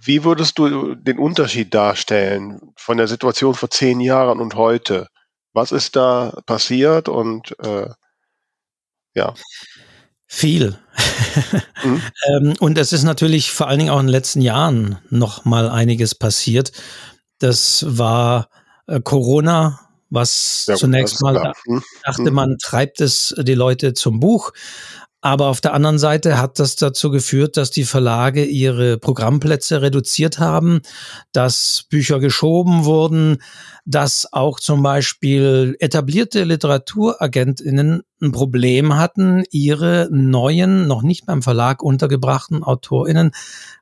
[0.00, 5.08] wie würdest du den Unterschied darstellen von der Situation vor zehn Jahren und heute?
[5.52, 7.88] Was ist da passiert und äh,
[9.14, 9.34] ja?
[10.26, 10.78] Viel.
[11.82, 12.02] mhm.
[12.28, 15.68] ähm, und es ist natürlich vor allen Dingen auch in den letzten Jahren noch mal
[15.68, 16.72] einiges passiert.
[17.38, 18.48] Das war
[18.86, 22.34] äh, Corona was ja, zunächst mal da, hm, dachte hm.
[22.34, 24.52] man, treibt es die Leute zum Buch.
[25.20, 30.38] Aber auf der anderen Seite hat das dazu geführt, dass die Verlage ihre Programmplätze reduziert
[30.38, 30.80] haben,
[31.32, 33.38] dass Bücher geschoben wurden,
[33.84, 41.82] dass auch zum Beispiel etablierte Literaturagentinnen ein Problem hatten, ihre neuen, noch nicht beim Verlag
[41.82, 43.32] untergebrachten Autorinnen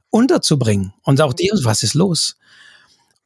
[0.09, 0.95] unterzubringen.
[1.03, 2.39] Und auch die, was ist los?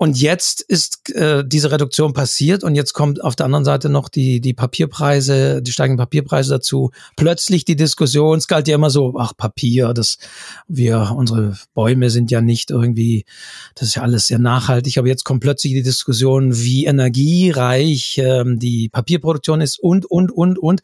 [0.03, 4.09] Und jetzt ist äh, diese Reduktion passiert und jetzt kommt auf der anderen Seite noch
[4.09, 6.91] die, die Papierpreise, die steigenden Papierpreise dazu.
[7.17, 10.17] Plötzlich die Diskussion, es galt ja immer so, ach, Papier, das
[10.67, 13.27] wir, unsere Bäume sind ja nicht irgendwie,
[13.75, 18.59] das ist ja alles sehr nachhaltig, aber jetzt kommt plötzlich die Diskussion, wie energiereich ähm,
[18.59, 20.81] die Papierproduktion ist und, und, und, und.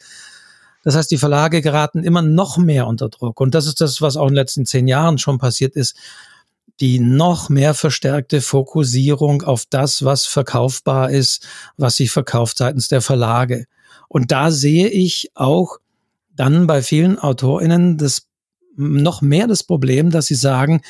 [0.85, 3.41] Das heißt, die Verlage geraten immer noch mehr unter Druck.
[3.41, 5.97] Und das ist das, was auch in den letzten zehn Jahren schon passiert ist
[6.81, 13.01] die noch mehr verstärkte Fokussierung auf das, was verkaufbar ist, was sich verkauft seitens der
[13.01, 13.67] Verlage.
[14.09, 15.79] Und da sehe ich auch
[16.35, 18.29] dann bei vielen AutorInnen das
[18.77, 20.83] noch mehr das Problem, dass sie sagen,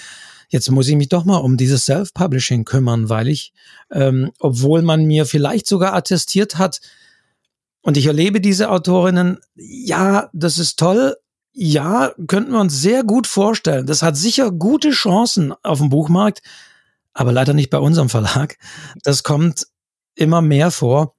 [0.49, 3.53] jetzt muss ich mich doch mal um dieses Self-Publishing kümmern, weil ich,
[3.93, 6.81] ähm, obwohl man mir vielleicht sogar attestiert hat,
[7.83, 11.17] und ich erlebe diese Autorinnen, ja, das ist toll,
[11.59, 13.87] ja, könnten wir uns sehr gut vorstellen.
[13.87, 16.43] Das hat sicher gute Chancen auf dem Buchmarkt,
[17.15, 18.59] aber leider nicht bei unserem Verlag.
[19.03, 19.67] Das kommt
[20.15, 21.17] immer mehr vor.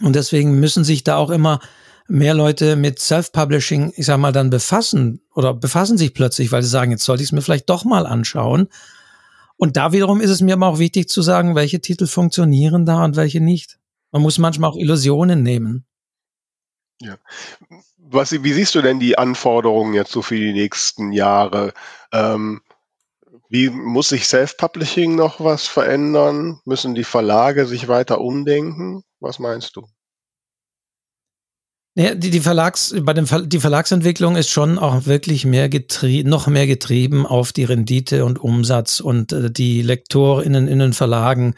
[0.00, 1.60] Und deswegen müssen sich da auch immer
[2.08, 6.70] mehr Leute mit Self-Publishing, ich sag mal, dann befassen oder befassen sich plötzlich, weil sie
[6.70, 8.68] sagen, jetzt sollte ich es mir vielleicht doch mal anschauen.
[9.56, 13.04] Und da wiederum ist es mir aber auch wichtig zu sagen, welche Titel funktionieren da
[13.04, 13.78] und welche nicht.
[14.12, 15.84] Man muss manchmal auch Illusionen nehmen.
[17.02, 17.18] Ja
[18.10, 21.72] was, wie siehst du denn die Anforderungen jetzt so für die nächsten Jahre?
[22.12, 22.60] Ähm,
[23.48, 26.60] wie muss sich Self-Publishing noch was verändern?
[26.64, 29.02] Müssen die Verlage sich weiter umdenken?
[29.20, 29.86] Was meinst du?
[31.98, 35.70] Ja, die, die Verlags, bei dem Ver, die Verlagsentwicklung ist schon auch wirklich mehr
[36.24, 41.54] noch mehr getrieben auf die Rendite und Umsatz und äh, die LektorInnen in den Verlagen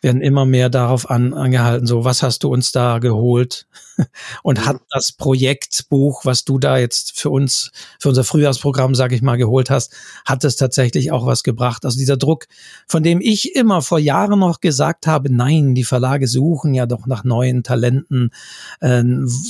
[0.00, 3.66] werden immer mehr darauf an, angehalten, so, was hast du uns da geholt?
[4.42, 4.86] Und hat mhm.
[4.90, 9.68] das Projektbuch, was du da jetzt für uns, für unser Frühjahrsprogramm, sag ich mal, geholt
[9.68, 9.92] hast,
[10.24, 11.84] hat es tatsächlich auch was gebracht?
[11.84, 12.46] Also dieser Druck,
[12.86, 17.06] von dem ich immer vor Jahren noch gesagt habe, nein, die Verlage suchen ja doch
[17.06, 18.30] nach neuen Talenten,
[18.80, 19.04] äh,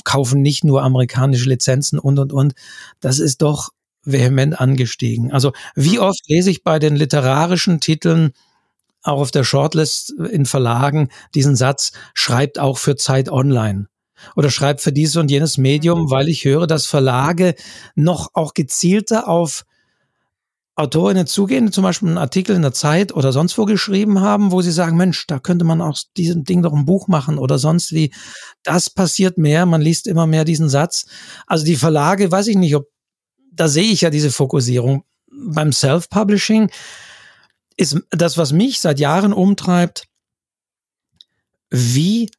[0.05, 2.55] kaufen nicht nur amerikanische Lizenzen und, und, und.
[3.01, 3.71] Das ist doch
[4.05, 5.31] vehement angestiegen.
[5.33, 6.05] Also wie mhm.
[6.05, 8.33] oft lese ich bei den literarischen Titeln,
[9.03, 13.87] auch auf der Shortlist in Verlagen diesen Satz, schreibt auch für Zeit Online
[14.37, 16.11] oder schreibt für dieses und jenes Medium, mhm.
[16.11, 17.55] weil ich höre, dass Verlage
[17.95, 19.65] noch auch gezielter auf
[20.77, 24.63] Autorinnen zugehen, zum Beispiel einen Artikel in der Zeit oder sonst wo geschrieben haben, wo
[24.63, 27.93] sie sagen, Mensch, da könnte man aus diesem Ding doch ein Buch machen oder sonst
[27.93, 28.13] wie.
[28.63, 31.05] Das passiert mehr, man liest immer mehr diesen Satz.
[31.47, 32.87] Also die Verlage, weiß ich nicht, ob,
[33.53, 35.05] da sehe ich ja diese Fokussierung.
[35.31, 36.71] Beim Self-Publishing
[37.81, 40.05] ist das, was mich seit Jahren umtreibt,
[41.71, 42.31] wie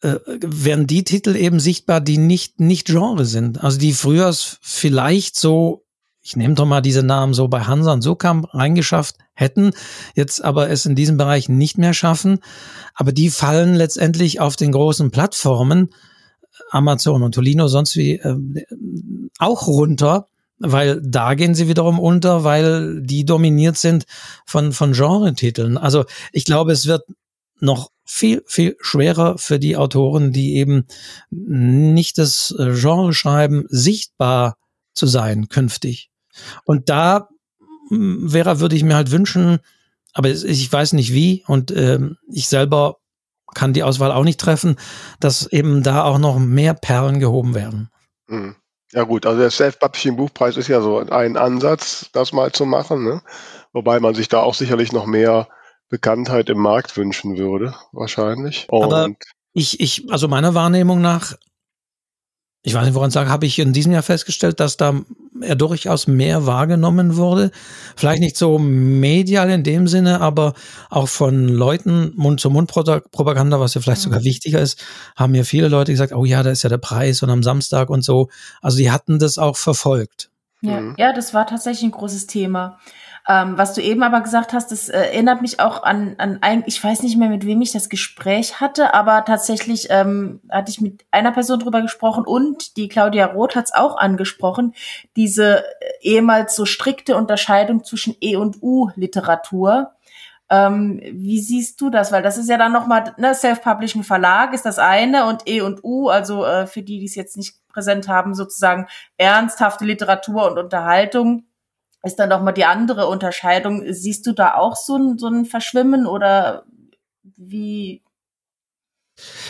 [0.00, 3.62] äh, werden die Titel eben sichtbar, die nicht, nicht Genre sind.
[3.62, 5.84] Also die früher vielleicht so
[6.28, 9.70] ich nehme doch mal diese Namen so bei Hansa und Sokamp reingeschafft hätten,
[10.14, 12.40] jetzt aber es in diesem Bereich nicht mehr schaffen.
[12.94, 15.88] Aber die fallen letztendlich auf den großen Plattformen,
[16.70, 18.36] Amazon und Tolino, sonst wie, äh,
[19.38, 20.26] auch runter,
[20.58, 24.04] weil da gehen sie wiederum unter, weil die dominiert sind
[24.46, 25.78] von, von Genre-Titeln.
[25.78, 27.04] Also ich glaube, es wird
[27.60, 30.86] noch viel, viel schwerer für die Autoren, die eben
[31.30, 34.56] nicht das äh, Genre schreiben, sichtbar
[34.94, 36.10] zu sein künftig.
[36.64, 37.28] Und da,
[37.88, 39.58] hm, Vera, würde ich mir halt wünschen,
[40.12, 42.96] aber ich weiß nicht wie und ähm, ich selber
[43.54, 44.76] kann die Auswahl auch nicht treffen,
[45.20, 47.90] dass eben da auch noch mehr Perlen gehoben werden.
[48.26, 48.56] Mhm.
[48.92, 53.22] Ja gut, also der Self-Publishing-Buchpreis ist ja so ein Ansatz, das mal zu machen, ne?
[53.72, 55.48] wobei man sich da auch sicherlich noch mehr
[55.88, 58.66] Bekanntheit im Markt wünschen würde, wahrscheinlich.
[58.70, 59.08] Und Aber
[59.52, 61.34] ich, ich, also meiner Wahrnehmung nach
[62.68, 65.00] ich weiß nicht, woran sagen, habe ich in diesem Jahr festgestellt, dass da
[65.40, 67.50] er durchaus mehr wahrgenommen wurde.
[67.96, 70.54] Vielleicht nicht so medial in dem Sinne, aber
[70.90, 74.24] auch von Leuten Mund-zu-Mund-Propaganda, was ja vielleicht sogar mhm.
[74.24, 74.84] wichtiger ist,
[75.16, 77.90] haben mir viele Leute gesagt, oh ja, da ist ja der Preis und am Samstag
[77.90, 78.28] und so.
[78.60, 80.30] Also die hatten das auch verfolgt.
[80.60, 80.94] Ja, mhm.
[80.98, 82.78] ja, das war tatsächlich ein großes Thema.
[83.30, 86.64] Ähm, was du eben aber gesagt hast, das äh, erinnert mich auch an, an ein,
[86.66, 90.80] ich weiß nicht mehr, mit wem ich das Gespräch hatte, aber tatsächlich ähm, hatte ich
[90.80, 94.72] mit einer Person drüber gesprochen und die Claudia Roth hat es auch angesprochen,
[95.14, 95.62] diese äh,
[96.00, 99.92] ehemals so strikte Unterscheidung zwischen E- und U-Literatur.
[100.48, 102.10] Ähm, wie siehst du das?
[102.10, 105.84] Weil das ist ja dann nochmal, ne, Self-Publishing Verlag ist das eine und E und
[105.84, 108.86] U, also äh, für die, die es jetzt nicht präsent haben, sozusagen
[109.18, 111.44] ernsthafte Literatur und Unterhaltung
[112.04, 113.84] ist dann doch mal die andere Unterscheidung.
[113.88, 116.64] Siehst du da auch so ein, so ein Verschwimmen oder
[117.36, 118.02] wie?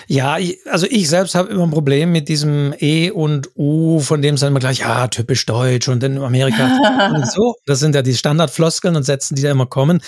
[0.06, 0.38] Ja,
[0.70, 4.40] also ich selbst habe immer ein Problem mit diesem E und U, von dem es
[4.40, 7.56] dann immer gleich, ja, typisch deutsch und in Amerika und so.
[7.66, 10.00] Das sind ja die Standardfloskeln und Sätzen, die da immer kommen.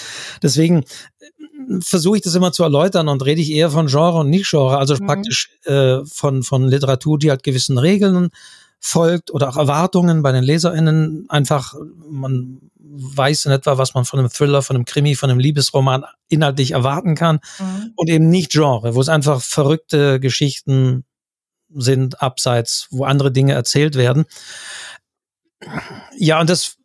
[0.43, 0.85] Deswegen
[1.19, 4.49] äh, versuche ich das immer zu erläutern und rede ich eher von Genre und nicht
[4.49, 5.07] Genre, also mhm.
[5.07, 8.31] praktisch äh, von, von Literatur, die halt gewissen Regeln
[8.81, 11.75] folgt oder auch Erwartungen bei den LeserInnen einfach,
[12.09, 16.05] man weiß in etwa, was man von einem Thriller, von einem Krimi, von einem Liebesroman
[16.29, 17.93] inhaltlich erwarten kann mhm.
[17.95, 21.05] und eben nicht Genre, wo es einfach verrückte Geschichten
[21.73, 24.25] sind, abseits, wo andere Dinge erzählt werden.
[26.17, 26.77] Ja, und das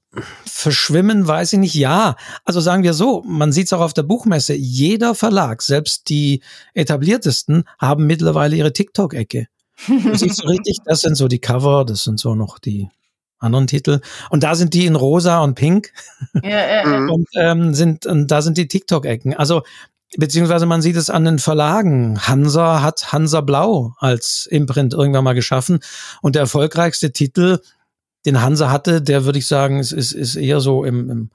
[0.46, 1.76] Verschwimmen weiß ich nicht.
[1.76, 4.54] Ja, also sagen wir so, man sieht es auch auf der Buchmesse.
[4.54, 6.42] Jeder Verlag, selbst die
[6.74, 9.48] etabliertesten, haben mittlerweile ihre TikTok-Ecke.
[9.88, 12.90] Du siehst so richtig, das sind so die Cover, das sind so noch die
[13.40, 14.02] anderen Titel.
[14.30, 15.92] Und da sind die in rosa und pink.
[16.44, 17.10] Ja, ja, mhm.
[17.10, 19.34] Und ähm, sind, und da sind die TikTok-Ecken.
[19.34, 19.64] Also,
[20.18, 22.20] beziehungsweise man sieht es an den Verlagen.
[22.28, 25.80] Hansa hat Hansa Blau als Imprint irgendwann mal geschaffen.
[26.22, 27.60] Und der erfolgreichste Titel,
[28.26, 31.30] den Hansa hatte, der würde ich sagen, ist, ist, ist eher so im, im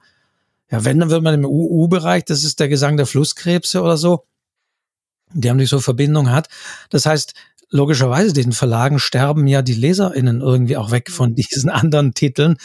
[0.71, 4.23] ja, wenn, dann würde man im UU-Bereich, das ist der Gesang der Flusskrebse oder so,
[5.33, 6.47] die haben nicht so Verbindung hat.
[6.89, 7.33] Das heißt,
[7.71, 11.35] logischerweise, den Verlagen sterben ja die LeserInnen irgendwie auch weg von mhm.
[11.35, 12.57] diesen anderen Titeln.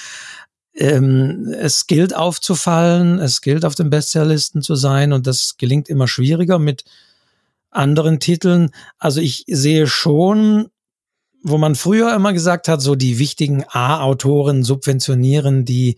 [0.74, 6.06] Ähm, es gilt aufzufallen, es gilt auf den Bestsellerlisten zu sein und das gelingt immer
[6.06, 6.84] schwieriger mit
[7.70, 8.70] anderen Titeln.
[8.98, 10.68] Also ich sehe schon,
[11.42, 15.96] wo man früher immer gesagt hat, so die wichtigen A-Autoren subventionieren die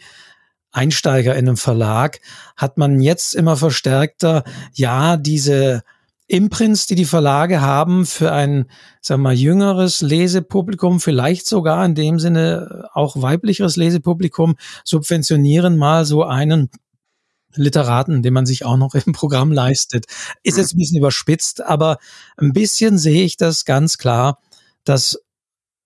[0.70, 2.20] Einsteiger in einem Verlag,
[2.56, 4.44] hat man jetzt immer verstärkter,
[4.74, 5.82] ja, diese
[6.28, 8.66] Imprints, die die Verlage haben für ein,
[9.00, 16.04] sagen wir mal, jüngeres Lesepublikum, vielleicht sogar in dem Sinne auch weiblicheres Lesepublikum, subventionieren mal
[16.04, 16.70] so einen
[17.54, 20.04] Literaten, den man sich auch noch im Programm leistet.
[20.42, 21.96] Ist jetzt ein bisschen überspitzt, aber
[22.36, 24.38] ein bisschen sehe ich das ganz klar,
[24.84, 25.18] dass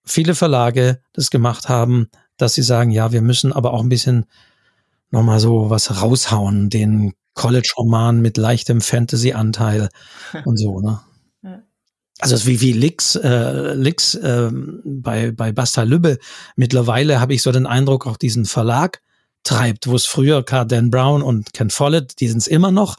[0.04, 4.26] viele Verlage das gemacht haben, dass sie sagen, ja, wir müssen aber auch ein bisschen
[5.10, 9.88] nochmal so was raushauen, den College-Roman mit leichtem Fantasy-Anteil
[10.44, 11.00] und so, ne?
[12.20, 14.48] Also wie, wie Lix, äh, Lix äh,
[14.84, 16.18] bei, bei Basta Lübbe.
[16.54, 19.00] Mittlerweile habe ich so den Eindruck, auch diesen Verlag
[19.42, 22.96] treibt, wo es früher Car Dan Brown und Ken Follett, die sind es immer noch,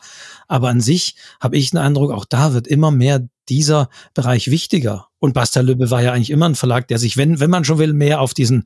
[0.48, 5.08] aber an sich habe ich den Eindruck, auch da wird immer mehr dieser Bereich wichtiger.
[5.20, 7.78] Und Basta Lübbe war ja eigentlich immer ein Verlag, der sich, wenn, wenn man schon
[7.78, 8.66] will, mehr auf diesen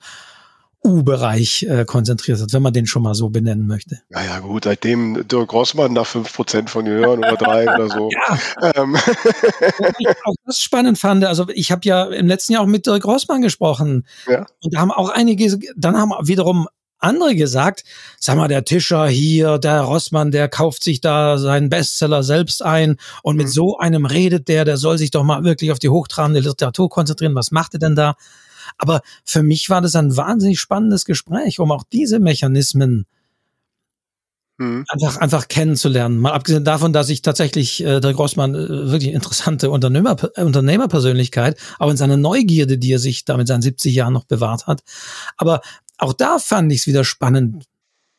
[0.88, 4.00] U-Bereich äh, konzentriert hat, wenn man den schon mal so benennen möchte.
[4.10, 8.10] Naja, gut, seitdem Dirk Rossmann nach 5% von den Hörern oder drei oder so.
[8.28, 8.72] Ja.
[8.76, 8.96] Ähm.
[10.00, 13.06] ich auch das spannend fand, also ich habe ja im letzten Jahr auch mit Dirk
[13.06, 14.06] Rossmann gesprochen.
[14.28, 14.46] Ja.
[14.62, 16.68] Und da haben auch einige, dann haben wiederum
[17.00, 17.84] andere gesagt,
[18.20, 22.98] sag mal, der Tischer hier, der Rossmann, der kauft sich da seinen Bestseller selbst ein
[23.24, 23.52] und mit mhm.
[23.52, 27.36] so einem redet der, der soll sich doch mal wirklich auf die hochtrabende Literatur konzentrieren.
[27.36, 28.16] Was macht er denn da?
[28.78, 33.06] Aber für mich war das ein wahnsinnig spannendes Gespräch, um auch diese Mechanismen
[34.60, 34.86] hm.
[34.90, 36.18] einfach, einfach kennenzulernen.
[36.18, 41.58] Mal abgesehen davon, dass ich tatsächlich äh, der Grossmann äh, wirklich interessante Unternehmer, äh, Unternehmerpersönlichkeit,
[41.80, 44.82] auch in seiner Neugierde, die er sich da mit seinen 70 Jahren noch bewahrt hat.
[45.38, 45.62] Aber
[45.98, 47.66] auch da fand ich es wieder spannend,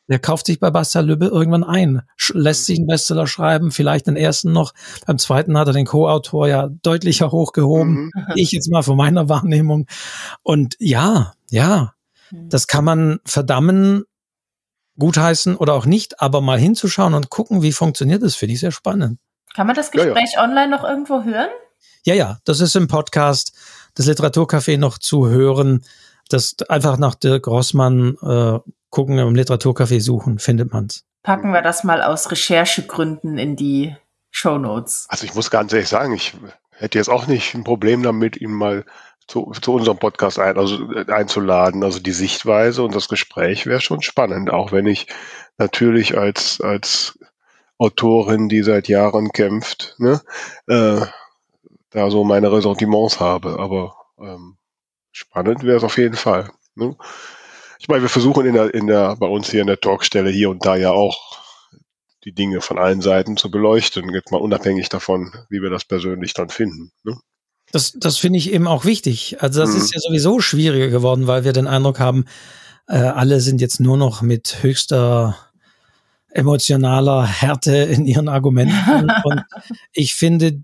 [0.09, 2.01] der kauft sich bei Basta Lübbe irgendwann ein,
[2.33, 4.73] lässt sich einen Bestseller schreiben, vielleicht den ersten noch.
[5.05, 8.05] Beim zweiten hat er den Co-Autor ja deutlicher hochgehoben.
[8.05, 8.11] Mhm.
[8.35, 9.85] Ich jetzt mal von meiner Wahrnehmung.
[10.41, 11.93] Und ja, ja,
[12.31, 12.49] mhm.
[12.49, 14.03] das kann man verdammen,
[14.97, 18.71] gutheißen oder auch nicht, aber mal hinzuschauen und gucken, wie funktioniert das, finde ich sehr
[18.71, 19.19] spannend.
[19.55, 20.43] Kann man das Gespräch ja, ja.
[20.43, 21.49] online noch irgendwo hören?
[22.03, 23.53] Ja, ja, das ist im Podcast
[23.97, 25.83] des Literaturcafé noch zu hören.
[26.29, 31.03] Das einfach nach Dirk Rossmann äh, gucken, im Literaturcafé suchen, findet man's.
[31.23, 33.95] Packen wir das mal aus Recherchegründen in die
[34.31, 35.05] Show Notes.
[35.09, 36.33] Also ich muss ganz ehrlich sagen, ich
[36.71, 38.85] hätte jetzt auch nicht ein Problem damit, ihn mal
[39.27, 41.83] zu, zu unserem Podcast ein, also, äh, einzuladen.
[41.83, 45.07] Also die Sichtweise und das Gespräch wäre schon spannend, auch wenn ich
[45.57, 47.19] natürlich als, als
[47.77, 50.21] Autorin, die seit Jahren kämpft, ne,
[50.67, 51.05] äh,
[51.91, 53.59] da so meine Ressentiments habe.
[53.59, 54.57] Aber ähm,
[55.11, 56.49] spannend wäre es auf jeden Fall.
[56.75, 56.95] Ne?
[57.79, 60.49] Ich meine, wir versuchen in der, in der, bei uns hier in der Talkstelle hier
[60.49, 61.39] und da ja auch
[62.25, 66.33] die Dinge von allen Seiten zu beleuchten, jetzt mal unabhängig davon, wie wir das persönlich
[66.33, 66.91] dann finden.
[67.03, 67.17] Ne?
[67.71, 69.41] Das, das finde ich eben auch wichtig.
[69.41, 69.77] Also das mhm.
[69.77, 72.25] ist ja sowieso schwieriger geworden, weil wir den Eindruck haben,
[72.87, 75.37] äh, alle sind jetzt nur noch mit höchster
[76.31, 79.09] emotionaler Härte in ihren Argumenten.
[79.23, 79.43] und
[79.93, 80.63] ich finde,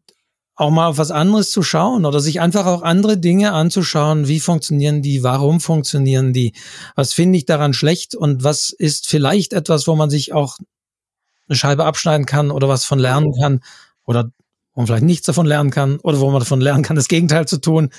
[0.55, 4.27] auch mal auf was anderes zu schauen oder sich einfach auch andere Dinge anzuschauen.
[4.27, 5.21] Wie funktionieren die?
[5.21, 6.53] Warum funktionieren die?
[6.95, 8.15] Was finde ich daran schlecht?
[8.15, 10.57] Und was ist vielleicht etwas, wo man sich auch
[11.47, 13.61] eine Scheibe abschneiden kann oder was von lernen kann
[14.05, 14.31] oder
[14.73, 17.47] wo man vielleicht nichts davon lernen kann oder wo man davon lernen kann, das Gegenteil
[17.47, 17.89] zu tun?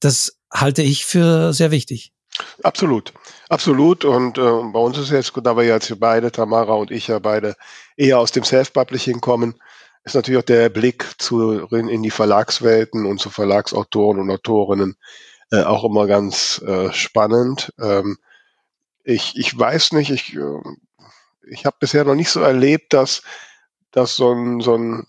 [0.00, 2.12] Das halte ich für sehr wichtig.
[2.62, 3.12] Absolut,
[3.48, 4.04] absolut.
[4.04, 7.54] Und äh, bei uns ist jetzt, da wir jetzt beide, Tamara und ich ja beide
[7.96, 9.54] eher aus dem Self-Publishing kommen,
[10.04, 14.96] ist natürlich auch der Blick zu, in die Verlagswelten und zu Verlagsautoren und Autorinnen
[15.52, 17.72] äh, auch immer ganz äh, spannend.
[17.80, 18.18] Ähm,
[19.04, 20.60] ich, ich weiß nicht, ich, äh,
[21.50, 23.22] ich habe bisher noch nicht so erlebt, dass,
[23.90, 25.06] dass so ein, so ein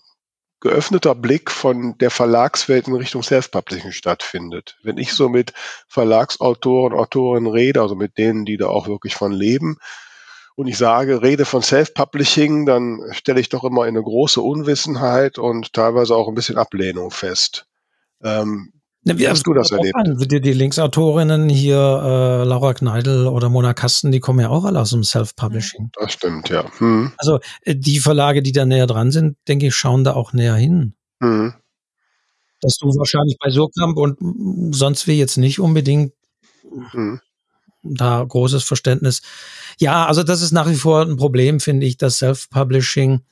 [0.60, 4.78] geöffneter Blick von der Verlagswelt in Richtung Self-Publishing stattfindet.
[4.82, 5.52] Wenn ich so mit
[5.88, 9.78] Verlagsautoren, Autorinnen rede, also mit denen, die da auch wirklich von leben,
[10.56, 15.72] und ich sage, rede von Self-Publishing, dann stelle ich doch immer eine große Unwissenheit und
[15.72, 17.66] teilweise auch ein bisschen Ablehnung fest.
[18.22, 18.72] Ähm,
[19.04, 19.96] wie, wie hast du das erlebt?
[20.30, 24.80] Die, die Linksautorinnen hier, äh, Laura Kneidl oder Mona Kasten, die kommen ja auch alle
[24.80, 25.90] aus dem Self-Publishing.
[25.98, 26.64] Das stimmt, ja.
[26.78, 27.12] Hm.
[27.16, 30.54] Also äh, die Verlage, die da näher dran sind, denke ich, schauen da auch näher
[30.54, 30.94] hin.
[31.20, 31.54] Hm.
[32.60, 36.12] Dass du wahrscheinlich bei Surkamp und sonst wie jetzt nicht unbedingt
[36.92, 37.20] hm.
[37.82, 39.22] Da großes Verständnis
[39.78, 43.22] ja, also das ist nach wie vor ein Problem, finde ich, dass Self-Publishing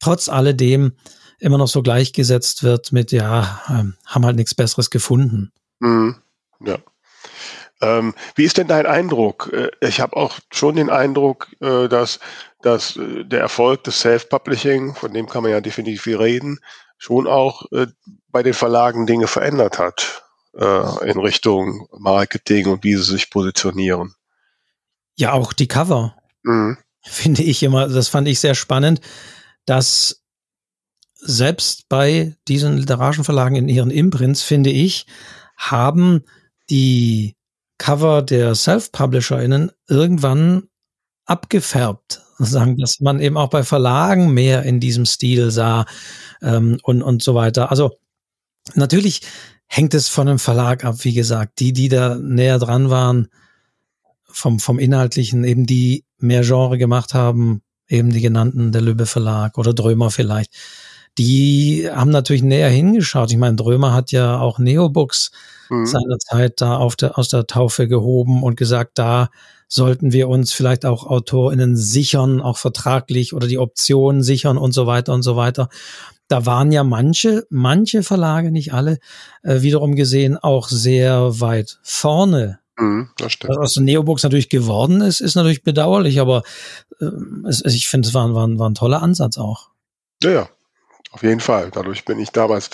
[0.00, 0.92] trotz alledem
[1.38, 5.52] immer noch so gleichgesetzt wird mit, ja, ähm, haben halt nichts Besseres gefunden.
[5.80, 6.16] Mhm.
[6.60, 6.78] Ja.
[7.80, 9.50] Ähm, wie ist denn dein Eindruck?
[9.52, 12.20] Äh, ich habe auch schon den Eindruck, äh, dass,
[12.62, 16.60] dass äh, der Erfolg des Self-Publishing, von dem kann man ja definitiv viel reden,
[16.96, 17.66] schon auch
[18.28, 20.23] bei den Verlagen Dinge verändert hat
[20.58, 24.14] äh, in Richtung Marketing und wie sie sich positionieren.
[25.16, 26.16] Ja, auch die Cover.
[26.42, 26.78] Mhm.
[27.02, 29.00] Finde ich immer, das fand ich sehr spannend,
[29.66, 30.22] dass
[31.14, 35.06] selbst bei diesen literarischen Verlagen in ihren Imprints, finde ich,
[35.56, 36.24] haben
[36.70, 37.36] die
[37.78, 40.68] Cover der Self-PublisherInnen irgendwann
[41.26, 42.20] abgefärbt.
[42.38, 45.86] Sagen, dass man eben auch bei Verlagen mehr in diesem Stil sah
[46.42, 47.70] ähm, und, und so weiter.
[47.70, 47.98] Also
[48.74, 49.22] natürlich
[49.66, 51.60] hängt es von einem Verlag ab, wie gesagt.
[51.60, 53.28] Die, die da näher dran waren,
[54.24, 59.58] vom, vom Inhaltlichen eben die mehr Genre gemacht haben, eben die genannten, der Lübbe Verlag
[59.58, 60.52] oder Drömer vielleicht,
[61.18, 63.30] die haben natürlich näher hingeschaut.
[63.30, 65.30] Ich meine, Drömer hat ja auch Neobooks
[65.70, 65.86] mhm.
[65.86, 69.28] seinerzeit da auf der, aus der Taufe gehoben und gesagt, da
[69.68, 74.86] sollten wir uns vielleicht auch AutorInnen sichern, auch vertraglich oder die Optionen sichern und so
[74.86, 75.68] weiter und so weiter.
[76.28, 78.98] Da waren ja manche, manche Verlage, nicht alle,
[79.42, 82.60] äh, wiederum gesehen auch sehr weit vorne.
[82.76, 83.50] Mhm, das stimmt.
[83.50, 86.42] Was aus Neobooks natürlich geworden ist, ist natürlich bedauerlich, aber
[87.00, 87.06] äh,
[87.48, 89.70] es, ich finde, es war, war, war ein toller Ansatz auch.
[90.22, 90.48] Ja, ja,
[91.12, 91.70] auf jeden Fall.
[91.70, 92.70] Dadurch bin ich damals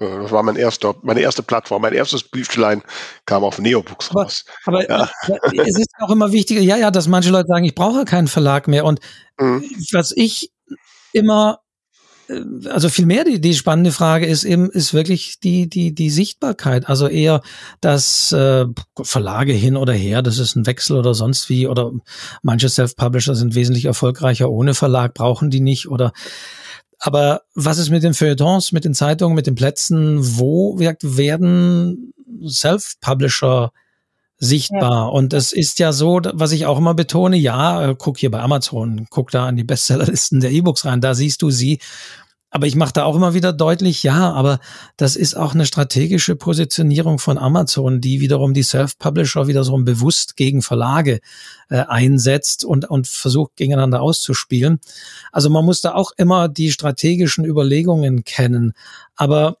[0.00, 1.82] äh, das war mein erster, meine erste Plattform.
[1.82, 2.82] Mein erstes Büchlein
[3.26, 4.44] kam auf Neobooks aber, raus.
[4.64, 5.08] Aber ja.
[5.52, 8.66] es ist auch immer wichtiger, ja, ja, dass manche Leute sagen, ich brauche keinen Verlag
[8.66, 8.84] mehr.
[8.84, 9.00] Und
[9.38, 9.64] mhm.
[9.92, 10.50] was ich
[11.12, 11.69] immer, äh,
[12.68, 16.88] also vielmehr die, die spannende Frage ist eben, ist wirklich die, die, die Sichtbarkeit.
[16.88, 17.42] Also eher,
[17.80, 18.66] dass äh,
[19.00, 21.92] Verlage hin oder her, das ist ein Wechsel oder sonst wie, oder
[22.42, 26.12] manche Self-Publisher sind wesentlich erfolgreicher ohne Verlag, brauchen die nicht oder
[27.02, 30.18] aber was ist mit den Feuilletons, mit den Zeitungen, mit den Plätzen?
[30.38, 32.12] Wo werden
[32.46, 33.72] Self-Publisher
[34.40, 35.06] sichtbar?
[35.06, 35.06] Ja.
[35.06, 39.06] Und es ist ja so, was ich auch immer betone, ja, guck hier bei Amazon,
[39.10, 41.78] guck da an die Bestsellerlisten der E-Books rein, da siehst du sie.
[42.52, 44.58] Aber ich mache da auch immer wieder deutlich, ja, aber
[44.96, 50.36] das ist auch eine strategische Positionierung von Amazon, die wiederum die Self-Publisher wieder so bewusst
[50.36, 51.20] gegen Verlage
[51.68, 54.80] äh, einsetzt und, und versucht gegeneinander auszuspielen.
[55.30, 58.72] Also man muss da auch immer die strategischen Überlegungen kennen.
[59.14, 59.58] Aber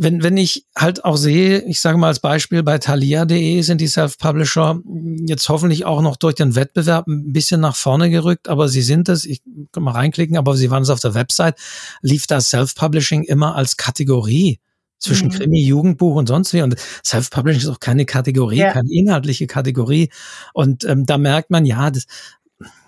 [0.00, 3.88] wenn, wenn ich halt auch sehe, ich sage mal als Beispiel bei thalia.de sind die
[3.88, 4.80] Self-Publisher
[5.26, 9.08] jetzt hoffentlich auch noch durch den Wettbewerb ein bisschen nach vorne gerückt, aber sie sind
[9.08, 9.42] es, ich
[9.72, 11.56] kann mal reinklicken, aber sie waren es auf der Website,
[12.00, 14.60] lief das Self-Publishing immer als Kategorie
[14.98, 15.32] zwischen mhm.
[15.32, 16.62] Krimi, Jugendbuch und sonst wie.
[16.62, 18.72] Und Self-Publishing ist auch keine Kategorie, ja.
[18.72, 20.10] keine inhaltliche Kategorie.
[20.54, 22.06] Und ähm, da merkt man, ja, das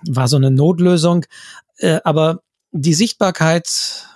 [0.08, 1.26] war so eine Notlösung.
[1.78, 4.06] Äh, aber die Sichtbarkeit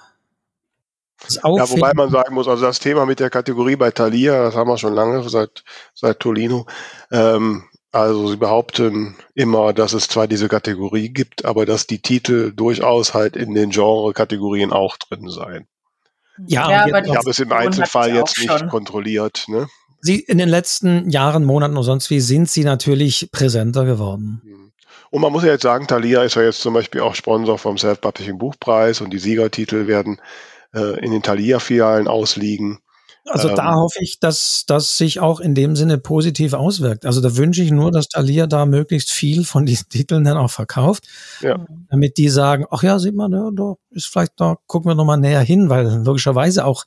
[1.28, 4.68] ja, wobei man sagen muss, also das Thema mit der Kategorie bei Thalia, das haben
[4.68, 5.64] wir schon lange, seit,
[5.94, 6.66] seit Tolino.
[7.10, 12.52] Ähm, also sie behaupten immer, dass es zwar diese Kategorie gibt, aber dass die Titel
[12.52, 15.68] durchaus halt in den Genre-Kategorien auch drin seien.
[16.46, 18.68] Ja, ja aber ich habe es im Einzelfall jetzt nicht schon.
[18.68, 19.44] kontrolliert.
[19.46, 19.68] Ne?
[20.00, 24.40] Sie in den letzten Jahren, Monaten und sonst wie sind sie natürlich präsenter geworden.
[24.42, 24.72] Hm.
[25.10, 27.78] Und man muss ja jetzt sagen, Thalia ist ja jetzt zum Beispiel auch Sponsor vom
[27.78, 30.20] Self-Publishing Buchpreis und die Siegertitel werden
[30.74, 32.80] äh, in den Thalia-Filialen ausliegen.
[33.26, 37.06] Also ähm, da hoffe ich, dass das sich auch in dem Sinne positiv auswirkt.
[37.06, 40.50] Also da wünsche ich nur, dass Thalia da möglichst viel von diesen Titeln dann auch
[40.50, 41.08] verkauft,
[41.40, 41.64] ja.
[41.88, 45.18] damit die sagen, ach ja, sieht man, ja, da ist vielleicht, da gucken wir nochmal
[45.18, 46.84] näher hin, weil logischerweise auch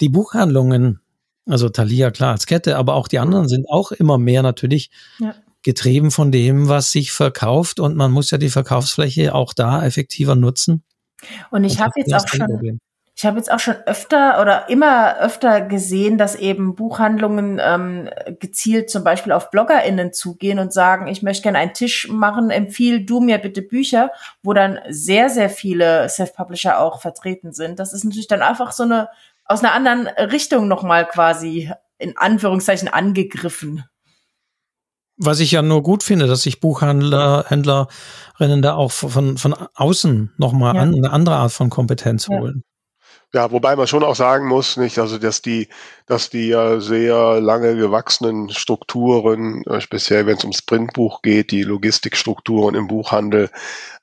[0.00, 1.00] die Buchhandlungen,
[1.46, 5.34] also Thalia klar als Kette, aber auch die anderen sind auch immer mehr natürlich ja.
[5.62, 10.36] getrieben von dem, was sich verkauft und man muss ja die Verkaufsfläche auch da effektiver
[10.36, 10.84] nutzen.
[11.50, 12.80] Und ich habe jetzt auch schon, Problem.
[13.20, 18.08] Ich habe jetzt auch schon öfter oder immer öfter gesehen, dass eben Buchhandlungen ähm,
[18.38, 23.04] gezielt zum Beispiel auf BloggerInnen zugehen und sagen, ich möchte gerne einen Tisch machen, empfiehl
[23.04, 24.10] du mir bitte Bücher,
[24.42, 27.78] wo dann sehr, sehr viele Self-Publisher auch vertreten sind.
[27.78, 29.10] Das ist natürlich dann einfach so eine,
[29.44, 33.84] aus einer anderen Richtung nochmal quasi in Anführungszeichen angegriffen.
[35.18, 40.32] Was ich ja nur gut finde, dass sich Buchhändler, Händlerinnen da auch von, von außen
[40.38, 40.80] nochmal ja.
[40.80, 42.38] an, eine andere Art von Kompetenz ja.
[42.38, 42.64] holen.
[43.32, 45.68] Ja, wobei man schon auch sagen muss, nicht, also dass die,
[46.06, 51.62] dass die ja sehr lange gewachsenen Strukturen, äh, speziell wenn es ums Printbuch geht, die
[51.62, 53.50] Logistikstrukturen im Buchhandel,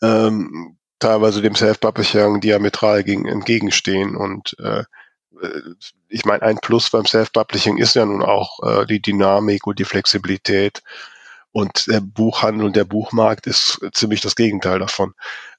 [0.02, 4.16] ähm, teilweise dem Self-Publishing diametral gegen, entgegenstehen.
[4.16, 4.84] Und äh,
[6.08, 9.86] ich meine, ein Plus beim Self-Publishing ist ja nun auch äh, die Dynamik und die
[9.86, 10.82] Flexibilität.
[11.58, 15.14] Und der Buchhandel und der Buchmarkt ist ziemlich das Gegenteil davon.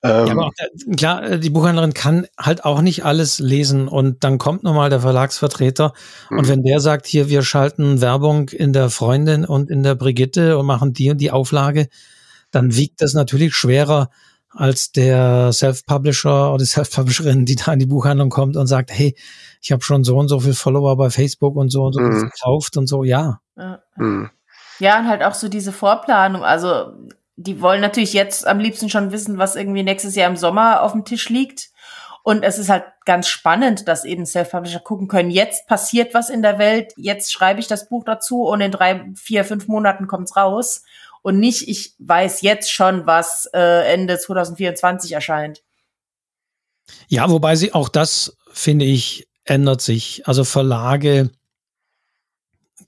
[0.04, 0.52] Ähm, ja, aber auch,
[0.96, 5.00] klar, äh, die Buchhändlerin kann halt auch nicht alles lesen und dann kommt nochmal der
[5.00, 5.92] Verlagsvertreter
[6.30, 6.48] und mhm.
[6.48, 10.66] wenn der sagt, hier, wir schalten Werbung in der Freundin und in der Brigitte und
[10.66, 11.88] machen die und die Auflage,
[12.52, 14.08] dann wiegt das natürlich schwerer
[14.50, 19.16] als der Self-Publisher oder die Self-Publisherin, die da in die Buchhandlung kommt und sagt, hey,
[19.60, 22.20] ich habe schon so und so viel Follower bei Facebook und so und so mhm.
[22.20, 23.40] verkauft und so, ja.
[23.56, 23.82] ja.
[23.96, 24.30] Mhm.
[24.78, 26.44] Ja, und halt auch so diese Vorplanung.
[26.44, 26.92] Also,
[27.36, 30.92] die wollen natürlich jetzt am liebsten schon wissen, was irgendwie nächstes Jahr im Sommer auf
[30.92, 31.70] dem Tisch liegt.
[32.22, 36.42] Und es ist halt ganz spannend, dass eben Self-Publisher gucken können, jetzt passiert was in
[36.42, 40.36] der Welt, jetzt schreibe ich das Buch dazu und in drei, vier, fünf Monaten kommt's
[40.36, 40.82] raus.
[41.22, 45.62] Und nicht, ich weiß jetzt schon, was äh, Ende 2024 erscheint.
[47.08, 50.26] Ja, wobei sie auch das, finde ich, ändert sich.
[50.26, 51.30] Also Verlage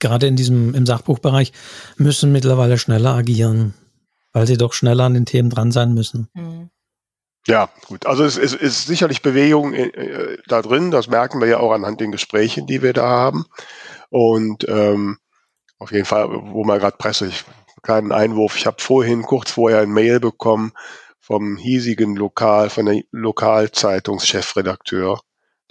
[0.01, 1.53] gerade in diesem, im Sachbuchbereich,
[1.95, 3.73] müssen mittlerweile schneller agieren,
[4.33, 6.27] weil sie doch schneller an den Themen dran sein müssen.
[6.33, 6.69] Mhm.
[7.47, 8.05] Ja, gut.
[8.05, 10.91] Also es, es ist sicherlich Bewegung äh, äh, da drin.
[10.91, 13.45] Das merken wir ja auch anhand den Gesprächen, die wir da haben.
[14.09, 15.17] Und ähm,
[15.79, 17.43] auf jeden Fall, wo man gerade Presse, ich
[17.81, 18.57] kleinen Einwurf.
[18.57, 20.73] Ich habe vorhin kurz vorher ein Mail bekommen
[21.19, 25.19] vom hiesigen Lokal, von der Lokalzeitungschefredakteur,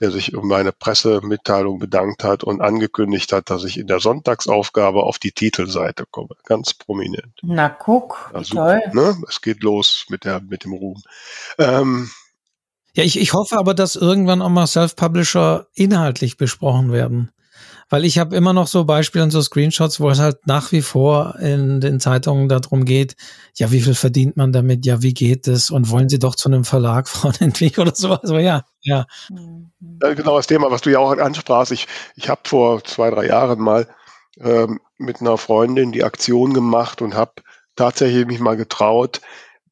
[0.01, 5.03] der sich um meine Pressemitteilung bedankt hat und angekündigt hat, dass ich in der Sonntagsaufgabe
[5.03, 6.37] auf die Titelseite komme.
[6.45, 7.39] Ganz prominent.
[7.43, 8.95] Na guck, ja, super, toll.
[8.95, 9.23] Ne?
[9.29, 11.03] Es geht los mit, der, mit dem Ruhm.
[11.59, 12.11] Ähm,
[12.95, 17.31] ja, ich, ich hoffe aber, dass irgendwann auch mal Self-Publisher inhaltlich besprochen werden.
[17.91, 20.81] Weil ich habe immer noch so Beispiele und so Screenshots, wo es halt nach wie
[20.81, 23.17] vor in den Zeitungen darum geht,
[23.57, 26.49] ja, wie viel verdient man damit, ja, wie geht es und wollen Sie doch zu
[26.49, 28.21] einem Verlag, Frau Entwich oder sowas.
[28.23, 29.07] Also ja, ja.
[29.99, 31.73] Genau das Thema, was du ja auch ansprachst.
[31.73, 33.89] Ich, ich habe vor zwei, drei Jahren mal
[34.39, 37.33] ähm, mit einer Freundin die Aktion gemacht und habe
[37.75, 39.21] tatsächlich mich mal getraut,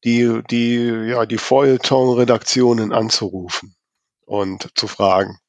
[0.03, 3.75] die, die, ja, die Feuilleton-Redaktionen anzurufen
[4.25, 5.39] und zu fragen.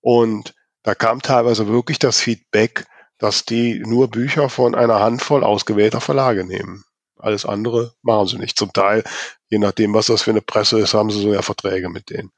[0.00, 0.54] Und
[0.86, 2.86] da kam teilweise wirklich das Feedback,
[3.18, 6.84] dass die nur Bücher von einer Handvoll ausgewählter Verlage nehmen.
[7.18, 8.56] Alles andere machen sie nicht.
[8.56, 9.02] Zum Teil,
[9.48, 12.30] je nachdem, was das für eine Presse ist, haben sie so ja Verträge mit denen.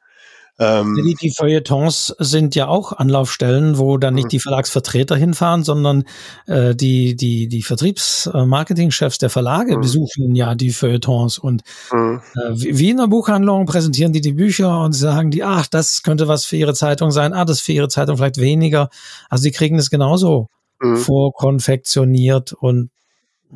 [0.61, 4.31] Ähm, die, die Feuilletons sind ja auch Anlaufstellen, wo dann nicht mhm.
[4.31, 6.05] die Verlagsvertreter hinfahren, sondern
[6.47, 9.83] äh, die, die, die Vertriebs-Marketing-Chefs der Verlage mhm.
[9.83, 12.21] besuchen ja die Feuilletons und mhm.
[12.35, 16.27] äh, wie in der Buchhandlung präsentieren die die Bücher und sagen die, ach, das könnte
[16.27, 18.91] was für ihre Zeitung sein, ah, das für ihre Zeitung vielleicht weniger.
[19.29, 20.49] Also die kriegen das genauso
[20.81, 20.97] mhm.
[20.97, 22.91] vorkonfektioniert und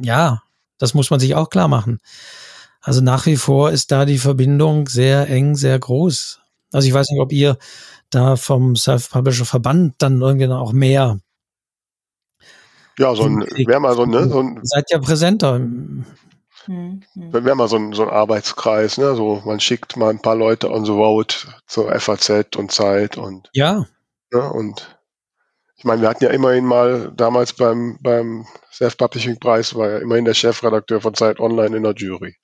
[0.00, 0.42] ja,
[0.78, 1.98] das muss man sich auch klar machen.
[2.80, 6.41] Also nach wie vor ist da die Verbindung sehr eng, sehr groß.
[6.72, 7.58] Also ich weiß nicht, ob ihr
[8.10, 11.18] da vom Self-Publisher-Verband dann irgendwie auch mehr.
[12.98, 14.60] Ja, so ein, wäre mal so, ne, so ein.
[14.62, 15.58] Seid ja präsenter.
[15.58, 17.02] Mhm.
[17.14, 20.70] Wäre mal so ein, so ein Arbeitskreis, ne, so, man schickt mal ein paar Leute
[20.70, 23.48] on the road zur FAZ und Zeit und.
[23.52, 23.86] Ja.
[24.32, 24.98] Ne, und
[25.76, 30.34] ich meine, wir hatten ja immerhin mal damals beim, beim Self-Publishing-Preis war ja immerhin der
[30.34, 32.36] Chefredakteur von Zeit Online in der Jury.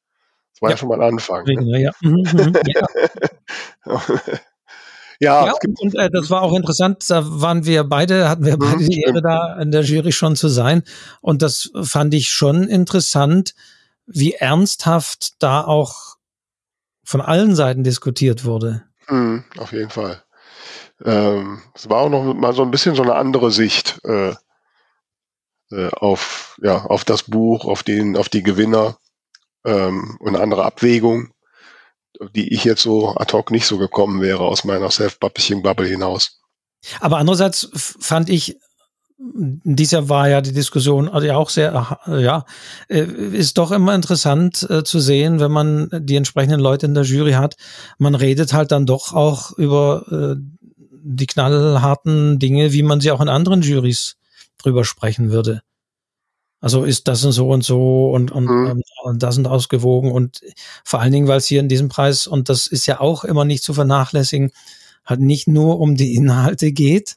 [0.58, 1.44] Das war ja, ja schon mal ein Anfang.
[1.44, 1.82] Ne?
[1.82, 1.92] Ja.
[2.00, 2.86] Mhm, mhm, ja.
[5.20, 7.08] ja, ja und äh, das war auch interessant.
[7.08, 10.34] Da waren wir beide, hatten wir mhm, beide die Ehre, da in der Jury schon
[10.34, 10.82] zu sein.
[11.20, 13.54] Und das fand ich schon interessant,
[14.06, 16.16] wie ernsthaft da auch
[17.04, 18.82] von allen Seiten diskutiert wurde.
[19.08, 20.22] Mhm, auf jeden Fall.
[21.04, 24.34] Ähm, es war auch noch mal so ein bisschen so eine andere Sicht äh,
[25.70, 28.98] äh, auf, ja, auf das Buch, auf, den, auf die Gewinner
[29.68, 31.30] ähm, und eine andere Abwägung,
[32.34, 36.40] die ich jetzt so ad hoc nicht so gekommen wäre aus meiner Self-Publishing-Bubble hinaus.
[37.00, 38.58] Aber andererseits fand ich,
[39.18, 42.44] dieser war ja die Diskussion also ja auch sehr, ja,
[42.88, 47.02] äh, ist doch immer interessant äh, zu sehen, wenn man die entsprechenden Leute in der
[47.02, 47.56] Jury hat.
[47.98, 50.40] Man redet halt dann doch auch über äh,
[51.02, 54.16] die knallharten Dinge, wie man sie auch in anderen Juries
[54.56, 55.62] drüber sprechen würde.
[56.60, 58.66] Also ist das und so und so und, und, mhm.
[58.66, 60.40] Ähm, und das und ausgewogen und
[60.84, 63.44] vor allen Dingen, weil es hier in diesem Preis, und das ist ja auch immer
[63.44, 64.50] nicht zu vernachlässigen,
[65.04, 67.16] halt nicht nur um die Inhalte geht,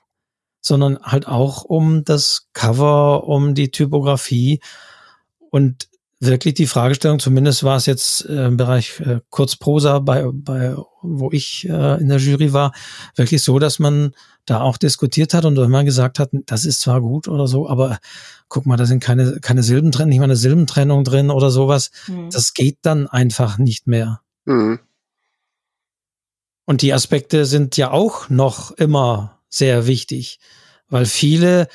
[0.61, 4.61] sondern halt auch um das Cover, um die Typografie
[5.49, 5.89] und
[6.21, 11.31] wirklich die Fragestellung, zumindest war es jetzt äh, im Bereich äh, Kurzprosa, bei, bei, wo
[11.31, 12.73] ich äh, in der Jury war,
[13.15, 14.13] wirklich so, dass man
[14.45, 17.97] da auch diskutiert hat und immer gesagt hat, das ist zwar gut oder so, aber
[18.49, 21.91] guck mal, da sind keine, keine Silbentrennung, nicht mal eine Silbentrennung drin oder sowas.
[22.07, 22.29] Mhm.
[22.29, 24.21] Das geht dann einfach nicht mehr.
[24.45, 24.79] Mhm.
[26.65, 30.39] Und die Aspekte sind ja auch noch immer sehr wichtig,
[30.87, 31.67] weil viele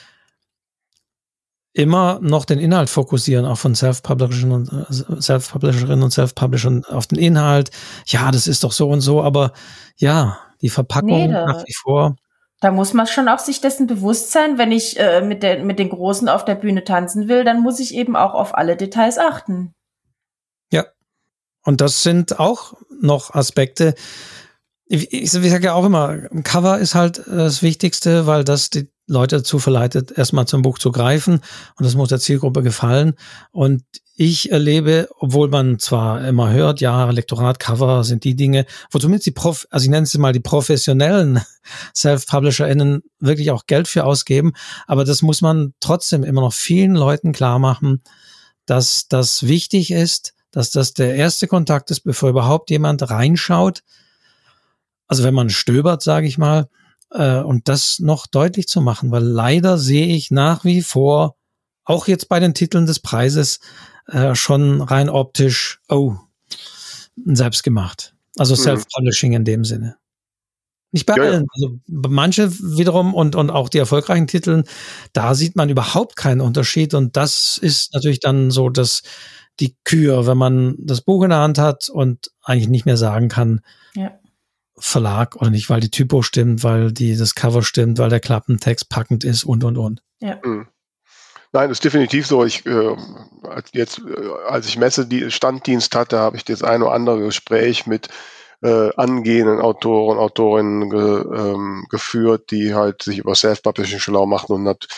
[1.77, 7.19] immer noch den Inhalt fokussieren, auch von Self-Publishern und äh, Self-Publisherinnen und Self-Publishern auf den
[7.19, 7.71] Inhalt.
[8.07, 9.53] Ja, das ist doch so und so, aber
[9.97, 12.17] ja, die Verpackung nee, nach wie vor.
[12.61, 15.79] Da muss man schon auch sich dessen bewusst sein, wenn ich äh, mit, der, mit
[15.79, 19.19] den Großen auf der Bühne tanzen will, dann muss ich eben auch auf alle Details
[19.19, 19.75] achten.
[20.73, 20.87] Ja.
[21.63, 22.73] Und das sind auch
[23.03, 23.95] noch Aspekte.
[24.89, 28.89] Ich, ich, sage ja auch immer, ein Cover ist halt das Wichtigste, weil das die
[29.09, 31.41] Leute dazu verleitet, erstmal zum Buch zu greifen
[31.77, 33.15] und das muss der Zielgruppe gefallen.
[33.53, 33.83] Und
[34.19, 39.27] ich erlebe, obwohl man zwar immer hört, ja, Lektorat, Cover sind die Dinge, wo zumindest
[39.27, 41.41] die Prof, also ich nenne es mal die professionellen
[41.95, 44.53] Self-PublisherInnen wirklich auch Geld für ausgeben,
[44.87, 48.03] aber das muss man trotzdem immer noch vielen Leuten klar machen,
[48.65, 53.83] dass das wichtig ist, dass das der erste Kontakt ist, bevor überhaupt jemand reinschaut.
[55.09, 56.69] Also wenn man stöbert, sage ich mal,
[57.11, 61.37] äh, und das noch deutlich zu machen, weil leider sehe ich nach wie vor,
[61.85, 63.61] auch jetzt bei den Titeln des Preises,
[64.09, 66.17] äh, schon rein optisch, oh,
[67.25, 68.15] selbst gemacht.
[68.37, 68.61] Also mhm.
[68.61, 69.97] Self-Publishing in dem Sinne.
[70.93, 71.47] Nicht bei ja, allen.
[71.55, 74.65] Also manche wiederum und, und auch die erfolgreichen Titeln,
[75.13, 76.95] da sieht man überhaupt keinen Unterschied.
[76.95, 79.03] Und das ist natürlich dann so, dass
[79.59, 83.29] die Kür, wenn man das Buch in der Hand hat und eigentlich nicht mehr sagen
[83.29, 83.61] kann,
[83.95, 84.19] ja.
[84.79, 88.89] Verlag oder nicht, weil die Typo stimmt, weil die, das Cover stimmt, weil der Klappentext
[88.89, 90.03] packend ist und, und, und.
[90.21, 90.39] Ja.
[90.45, 90.69] Mhm.
[91.53, 92.45] Nein, das ist definitiv so.
[92.45, 92.97] Ich, äh,
[93.73, 97.87] jetzt, äh, als ich Messe die Standdienst hatte, habe ich das ein oder andere Gespräch
[97.87, 98.09] mit
[98.63, 104.69] äh, angehenden Autoren, Autorinnen ge, ähm, geführt, die halt sich über Self-Publishing schlau machen und
[104.69, 104.89] hat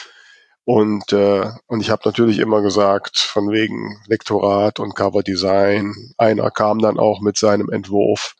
[0.64, 5.94] und, äh, und ich habe natürlich immer gesagt, von wegen Lektorat und Cover Design.
[6.18, 8.36] Einer kam dann auch mit seinem Entwurf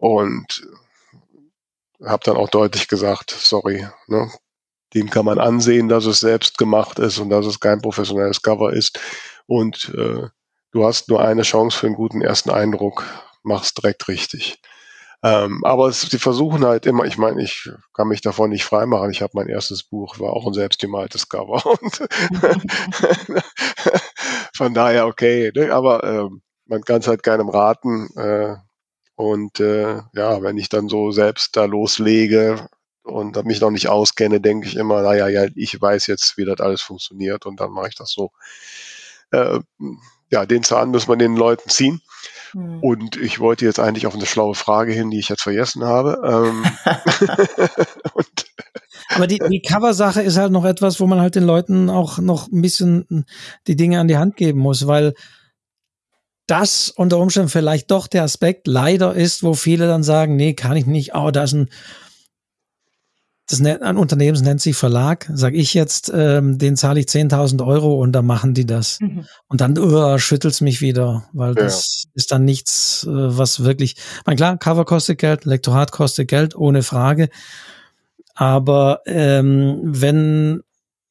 [0.00, 0.66] und
[2.04, 4.30] habe dann auch deutlich gesagt, sorry, ne,
[4.94, 8.72] dem kann man ansehen, dass es selbst gemacht ist und dass es kein professionelles Cover
[8.72, 8.98] ist.
[9.46, 10.28] Und äh,
[10.72, 13.04] du hast nur eine Chance für einen guten ersten Eindruck,
[13.42, 14.60] mach's direkt richtig.
[15.22, 19.10] Ähm, aber es, sie versuchen halt immer, ich meine, ich kann mich davon nicht freimachen.
[19.10, 21.64] Ich habe mein erstes Buch, war auch ein selbstgemaltes Cover.
[21.82, 22.08] Und
[24.56, 25.72] von daher okay, ne?
[25.72, 28.08] aber ähm, man kann es halt keinem raten.
[28.16, 28.56] Äh,
[29.20, 32.68] und äh, ja, wenn ich dann so selbst da loslege
[33.02, 36.60] und mich noch nicht auskenne, denke ich immer, naja, ja, ich weiß jetzt, wie das
[36.60, 38.30] alles funktioniert und dann mache ich das so.
[39.30, 39.60] Äh,
[40.30, 42.00] ja, den Zahn muss man den Leuten ziehen.
[42.52, 42.82] Hm.
[42.82, 46.18] Und ich wollte jetzt eigentlich auf eine schlaue Frage hin, die ich jetzt vergessen habe.
[46.24, 46.64] Ähm
[49.14, 52.50] Aber die, die Cover-Sache ist halt noch etwas, wo man halt den Leuten auch noch
[52.50, 53.26] ein bisschen
[53.66, 55.12] die Dinge an die Hand geben muss, weil
[56.50, 60.76] das unter Umständen vielleicht doch der Aspekt leider ist, wo viele dann sagen, nee, kann
[60.76, 61.70] ich nicht, oh, da ist ein
[63.50, 68.00] das ein Unternehmen nennt sich Verlag, sag ich jetzt, ähm, den zahle ich 10.000 Euro
[68.00, 69.00] und dann machen die das.
[69.00, 69.26] Mhm.
[69.48, 71.64] Und dann uh, schüttelt's mich wieder, weil ja.
[71.64, 76.54] das ist dann nichts, äh, was wirklich, mein klar, Cover kostet Geld, Lektorat kostet Geld,
[76.54, 77.28] ohne Frage.
[78.36, 80.62] Aber ähm, wenn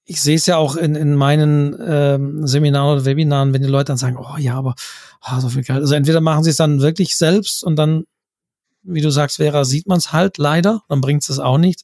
[0.10, 3.86] ich sehe es ja auch in, in meinen ähm, Seminaren oder Webinaren, wenn die Leute
[3.86, 4.74] dann sagen, oh ja, aber
[5.22, 5.80] oh, so viel Geld.
[5.80, 8.06] Also entweder machen sie es dann wirklich selbst und dann
[8.82, 11.84] wie du sagst, Vera, sieht man es halt leider, dann bringt es auch nicht.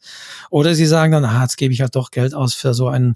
[0.49, 3.15] Oder sie sagen dann, ah, jetzt gebe ich halt doch Geld aus für so einen,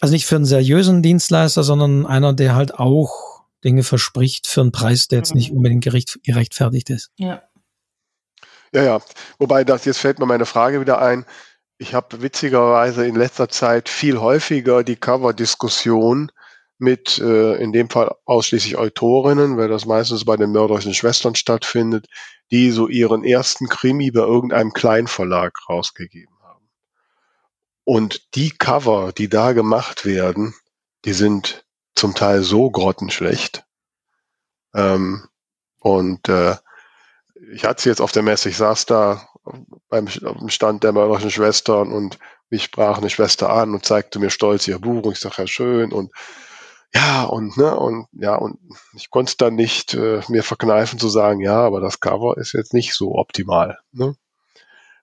[0.00, 4.72] also nicht für einen seriösen Dienstleister, sondern einer, der halt auch Dinge verspricht für einen
[4.72, 5.58] Preis, der jetzt nicht mhm.
[5.58, 7.10] unbedingt gerecht, gerechtfertigt ist.
[7.16, 7.42] Ja.
[8.74, 9.00] Ja, ja.
[9.38, 11.24] Wobei das jetzt fällt mir meine Frage wieder ein.
[11.78, 16.30] Ich habe witzigerweise in letzter Zeit viel häufiger die Cover-Diskussion
[16.78, 22.06] mit äh, in dem Fall ausschließlich Autorinnen, weil das meistens bei den mörderischen Schwestern stattfindet,
[22.50, 26.68] die so ihren ersten Krimi bei irgendeinem Kleinverlag rausgegeben haben.
[27.84, 30.54] Und die Cover, die da gemacht werden,
[31.04, 31.64] die sind
[31.94, 33.64] zum Teil so grottenschlecht.
[34.74, 35.28] Ähm,
[35.80, 36.56] und äh,
[37.52, 39.28] ich hatte es jetzt auf der Messe, ich saß da
[39.88, 40.08] beim
[40.48, 42.18] Stand der mörderischen Schwestern und
[42.50, 45.46] mich sprach eine Schwester an und zeigte mir stolz ihr Buch und ich sage, ja
[45.46, 46.10] schön und
[46.94, 48.56] ja, und, ne, und, ja, und
[48.94, 52.52] ich konnte es dann nicht äh, mir verkneifen zu sagen, ja, aber das Cover ist
[52.52, 54.14] jetzt nicht so optimal, ne?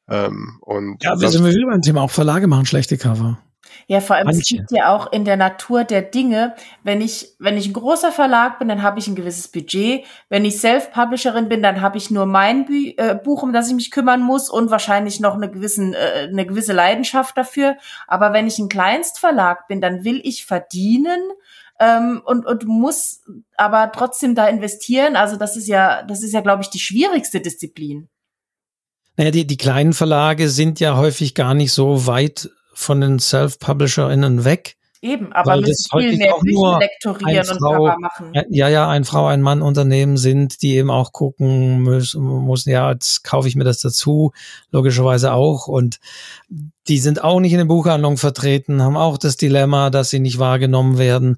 [0.08, 3.40] Ähm, und ja, wir sind wir wieder beim Thema, auch Verlage machen schlechte Cover.
[3.88, 4.42] Ja, vor allem, Manche.
[4.42, 6.56] es liegt ja auch in der Natur der Dinge.
[6.84, 10.06] Wenn ich, wenn ich ein großer Verlag bin, dann habe ich ein gewisses Budget.
[10.30, 13.76] Wenn ich Self-Publisherin bin, dann habe ich nur mein Bü äh, Buch, um das ich
[13.76, 17.78] mich kümmern muss und wahrscheinlich noch eine, gewissen, äh, eine gewisse Leidenschaft dafür.
[18.08, 21.20] Aber wenn ich ein Kleinstverlag bin, dann will ich verdienen
[21.80, 23.22] ähm, und, und muss
[23.58, 25.16] aber trotzdem da investieren.
[25.16, 28.08] Also das ist ja, das ist ja, glaube ich, die schwierigste Disziplin.
[29.18, 34.46] Naja, die, die kleinen Verlage sind ja häufig gar nicht so weit von den Self-PublisherInnen
[34.46, 34.78] weg.
[35.04, 38.34] Eben, aber müssen viel mehr Bücher lektorieren und Cover machen.
[38.52, 42.92] Ja, ja, ein Frau, ein Mann Unternehmen sind, die eben auch gucken müssen, muss, ja,
[42.92, 44.32] jetzt kaufe ich mir das dazu,
[44.70, 45.68] logischerweise auch.
[45.68, 46.00] Und
[46.88, 50.38] die sind auch nicht in den Buchhandlungen vertreten, haben auch das Dilemma, dass sie nicht
[50.38, 51.38] wahrgenommen werden.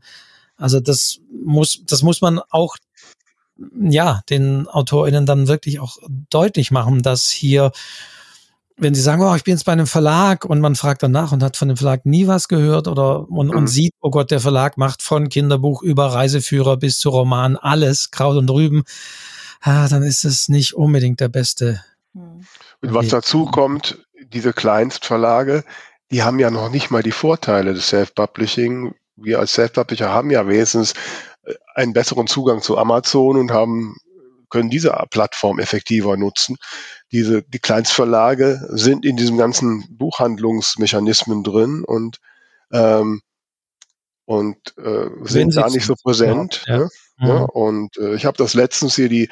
[0.57, 2.75] Also das muss, das muss man auch
[3.79, 5.97] ja, den AutorInnen dann wirklich auch
[6.29, 7.71] deutlich machen, dass hier,
[8.77, 11.43] wenn sie sagen, oh, ich bin jetzt bei einem Verlag und man fragt danach und
[11.43, 13.57] hat von dem Verlag nie was gehört oder und, mhm.
[13.57, 18.11] und sieht, oh Gott, der Verlag macht von Kinderbuch über Reiseführer bis zu Roman alles,
[18.11, 18.83] Kraut und Rüben,
[19.61, 21.83] ah, dann ist es nicht unbedingt der beste.
[22.13, 22.45] Mhm.
[22.81, 23.97] Und was dazu kommt,
[24.33, 25.63] diese Kleinstverlage,
[26.11, 30.47] die haben ja noch nicht mal die Vorteile des Self-Publishing, wir als Self-Publisher haben ja
[30.47, 30.93] wenigstens
[31.43, 33.95] äh, einen besseren Zugang zu Amazon und haben
[34.53, 36.57] können diese Plattform effektiver nutzen.
[37.11, 42.19] Diese, die Kleinstverlage sind in diesem ganzen Buchhandlungsmechanismen drin und,
[42.71, 43.21] ähm,
[44.25, 46.63] und äh, sind da nicht so präsent.
[46.67, 46.83] Ja, ja.
[47.17, 47.27] Mhm.
[47.27, 49.27] ja und äh, ich habe das letztens hier, die,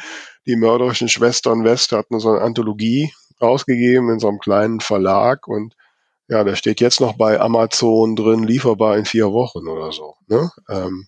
[0.47, 5.75] die mörderischen Schwestern West hatten so eine Anthologie rausgegeben in so einem kleinen Verlag und
[6.29, 10.15] ja, der steht jetzt noch bei Amazon drin, lieferbar in vier Wochen oder so.
[10.27, 10.49] Ne?
[10.67, 11.07] Ähm,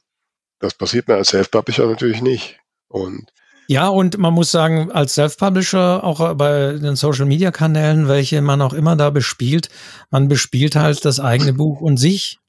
[0.60, 2.60] das passiert mir als Self-Publisher natürlich nicht.
[2.90, 3.32] Und
[3.68, 8.96] ja, und man muss sagen, als Self-Publisher, auch bei den Social-Media-Kanälen, welche man auch immer
[8.96, 9.70] da bespielt,
[10.12, 12.40] man bespielt halt das eigene Buch und sich.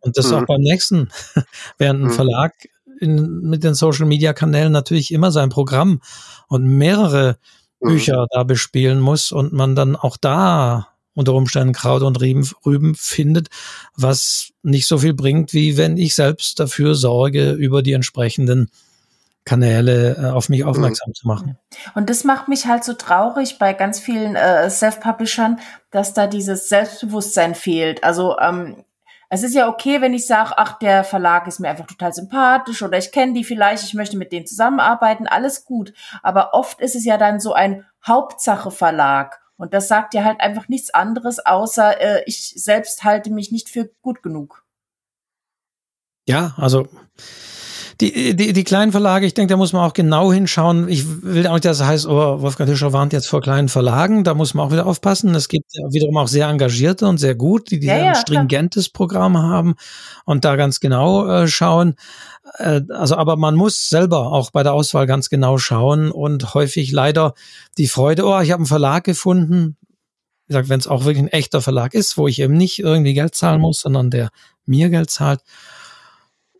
[0.00, 0.36] Und das mhm.
[0.36, 1.10] auch beim nächsten.
[1.78, 2.12] Während ein mhm.
[2.12, 2.52] Verlag
[3.00, 6.00] in, mit den Social-Media-Kanälen natürlich immer sein Programm
[6.48, 7.36] und mehrere
[7.80, 7.88] mhm.
[7.88, 12.94] Bücher da bespielen muss und man dann auch da unter Umständen Kraut und Rüben, Rüben
[12.94, 13.48] findet,
[13.96, 18.70] was nicht so viel bringt, wie wenn ich selbst dafür sorge, über die entsprechenden
[19.44, 21.14] Kanäle äh, auf mich aufmerksam mhm.
[21.14, 21.58] zu machen.
[21.94, 25.58] Und das macht mich halt so traurig bei ganz vielen äh, Self-Publishern,
[25.90, 28.04] dass da dieses Selbstbewusstsein fehlt.
[28.04, 28.84] Also ähm,
[29.32, 32.82] es ist ja okay, wenn ich sage, ach, der Verlag ist mir einfach total sympathisch
[32.82, 35.94] oder ich kenne die vielleicht, ich möchte mit denen zusammenarbeiten, alles gut.
[36.22, 39.40] Aber oft ist es ja dann so ein Hauptsache-Verlag.
[39.56, 43.68] Und das sagt ja halt einfach nichts anderes, außer äh, ich selbst halte mich nicht
[43.68, 44.64] für gut genug.
[46.26, 46.88] Ja, also
[48.00, 50.88] die, die, die kleinen Verlage, ich denke, da muss man auch genau hinschauen.
[50.88, 54.24] Ich will auch nicht, dass es heißt, oh, Wolfgang Tischer warnt jetzt vor kleinen Verlagen.
[54.24, 55.34] Da muss man auch wieder aufpassen.
[55.34, 58.86] Es gibt wiederum auch sehr engagierte und sehr gut, die, die ja, ja, ein stringentes
[58.86, 58.92] klar.
[58.94, 59.74] Programm haben
[60.24, 61.96] und da ganz genau äh, schauen.
[62.54, 66.92] Äh, also, aber man muss selber auch bei der Auswahl ganz genau schauen und häufig
[66.92, 67.34] leider
[67.76, 69.76] die Freude, oh, ich habe einen Verlag gefunden.
[70.46, 73.14] Wie gesagt, wenn es auch wirklich ein echter Verlag ist, wo ich eben nicht irgendwie
[73.14, 74.30] Geld zahlen muss, sondern der
[74.64, 75.40] mir Geld zahlt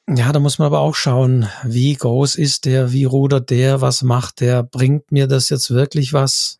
[0.09, 4.03] ja, da muss man aber auch schauen, wie groß ist der, wie rudert der, was
[4.03, 6.59] macht der, bringt mir das jetzt wirklich was?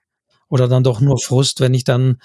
[0.49, 2.21] Oder dann doch nur Frust, wenn ich dann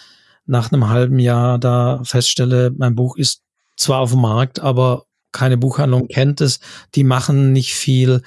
[0.46, 3.42] nach einem halben Jahr da feststelle, mein Buch ist
[3.76, 6.60] zwar auf dem Markt, aber keine Buchhandlung kennt es,
[6.96, 8.22] die machen nicht viel.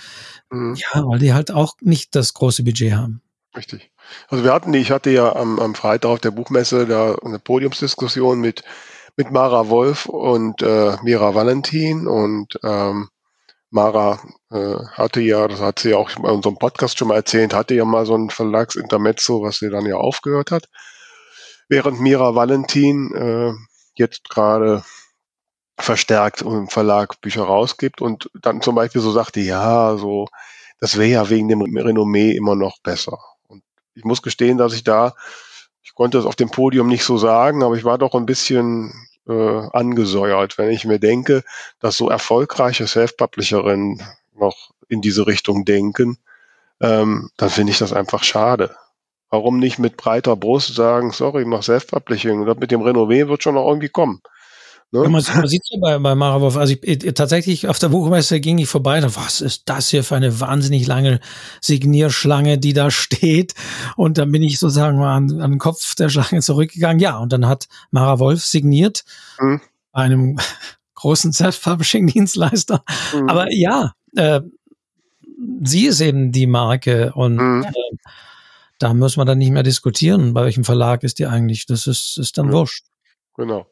[0.50, 0.76] Mhm.
[0.76, 3.22] Ja, weil die halt auch nicht das große Budget haben.
[3.56, 3.90] Richtig.
[4.28, 7.38] Also wir hatten die, ich hatte ja am, am Freitag auf der Buchmesse da eine
[7.38, 8.62] Podiumsdiskussion mit
[9.18, 13.08] mit Mara Wolf und äh, Mira Valentin und ähm,
[13.68, 14.20] Mara
[14.52, 17.74] äh, hatte ja, das hat sie ja auch in unserem Podcast schon mal erzählt, hatte
[17.74, 20.68] ja mal so ein Verlagsintermezzo, was sie dann ja aufgehört hat.
[21.68, 23.52] Während Mira Valentin äh,
[23.96, 24.84] jetzt gerade
[25.76, 30.28] verstärkt im Verlag Bücher rausgibt und dann zum Beispiel so sagte, ja, so,
[30.78, 33.18] das wäre ja wegen dem Renommee immer noch besser.
[33.48, 33.64] Und
[33.94, 35.14] ich muss gestehen, dass ich da,
[35.82, 38.92] ich konnte es auf dem Podium nicht so sagen, aber ich war doch ein bisschen
[39.28, 41.44] äh, angesäuert, wenn ich mir denke,
[41.80, 44.02] dass so erfolgreiche Self-Publisherinnen
[44.34, 46.18] noch in diese Richtung denken,
[46.80, 48.74] ähm, dann finde ich das einfach schade.
[49.30, 53.68] Warum nicht mit breiter Brust sagen, sorry, mach Self-Publishing, mit dem Renové wird schon noch
[53.68, 54.22] irgendwie kommen.
[54.90, 55.02] Ne?
[55.02, 58.40] Ja, man, man sieht ja bei, bei Maravov, also ich, ich, tatsächlich auf der Buchmesse
[58.40, 61.20] ging ich vorbei, da, was ist das hier für eine wahnsinnig lange
[61.60, 63.54] Signierschlange, die da steht?
[63.96, 67.00] Und dann bin ich sozusagen mal an, an den Kopf der Schlange zurückgegangen.
[67.00, 69.04] Ja, und dann hat Mara Wolf signiert
[69.38, 69.60] mhm.
[69.92, 70.38] einem
[70.94, 72.82] großen Self-Publishing-Dienstleister.
[73.14, 73.28] Mhm.
[73.28, 74.40] Aber ja, äh,
[75.64, 77.64] sie ist eben die Marke und mhm.
[77.64, 77.96] äh,
[78.78, 81.66] da muss man dann nicht mehr diskutieren, bei welchem Verlag ist die eigentlich.
[81.66, 82.86] Das ist, ist dann wurscht.
[83.36, 83.66] Genau.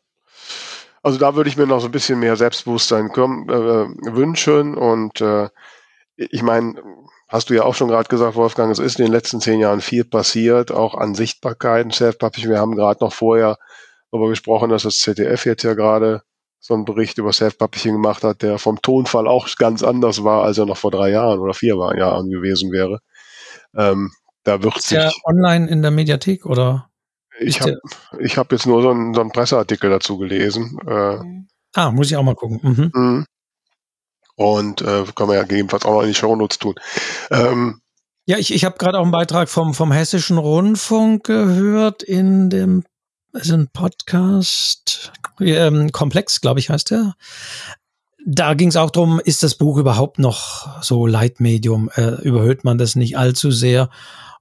[1.06, 4.74] Also da würde ich mir noch so ein bisschen mehr Selbstbewusstsein äh, wünschen.
[4.74, 5.48] Und äh,
[6.16, 6.82] ich meine,
[7.28, 9.80] hast du ja auch schon gerade gesagt, Wolfgang, es ist in den letzten zehn Jahren
[9.80, 11.92] viel passiert, auch an Sichtbarkeiten.
[11.92, 13.56] Self-Publishing, wir haben gerade noch vorher
[14.10, 16.22] darüber gesprochen, dass das ZDF jetzt ja gerade
[16.58, 20.58] so einen Bericht über Self-Publishing gemacht hat, der vom Tonfall auch ganz anders war, als
[20.58, 22.98] er noch vor drei Jahren oder vier Jahren gewesen wäre.
[23.76, 24.10] Ähm,
[24.42, 26.90] da wird ist sich ja online in der Mediathek oder?
[27.40, 27.78] Ich habe
[28.36, 30.78] hab jetzt nur so einen, so einen Presseartikel dazu gelesen.
[30.86, 31.18] Äh,
[31.74, 32.60] ah, muss ich auch mal gucken.
[32.62, 32.90] Mhm.
[32.92, 33.26] mhm.
[34.38, 36.74] Und äh, kann man ja gegebenenfalls auch noch in die Shownotes tun.
[37.30, 37.80] Ähm,
[38.26, 42.84] ja, ich, ich habe gerade auch einen Beitrag vom, vom Hessischen Rundfunk gehört in dem
[43.36, 47.14] ist ein Podcast, ähm, Komplex, glaube ich, heißt der.
[48.24, 51.90] Da ging es auch darum, ist das Buch überhaupt noch so Leitmedium?
[51.94, 53.90] Äh, überhöht man das nicht allzu sehr?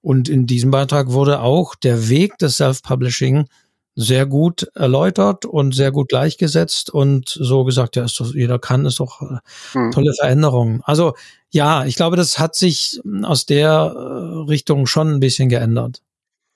[0.05, 3.47] Und in diesem Beitrag wurde auch der Weg des Self-Publishing
[3.95, 8.85] sehr gut erläutert und sehr gut gleichgesetzt und so gesagt, ja, ist doch, jeder kann,
[8.85, 9.39] ist doch äh,
[9.71, 9.89] hm.
[9.89, 10.83] tolle Veränderung.
[10.83, 11.15] Also
[11.49, 16.03] ja, ich glaube, das hat sich aus der äh, Richtung schon ein bisschen geändert.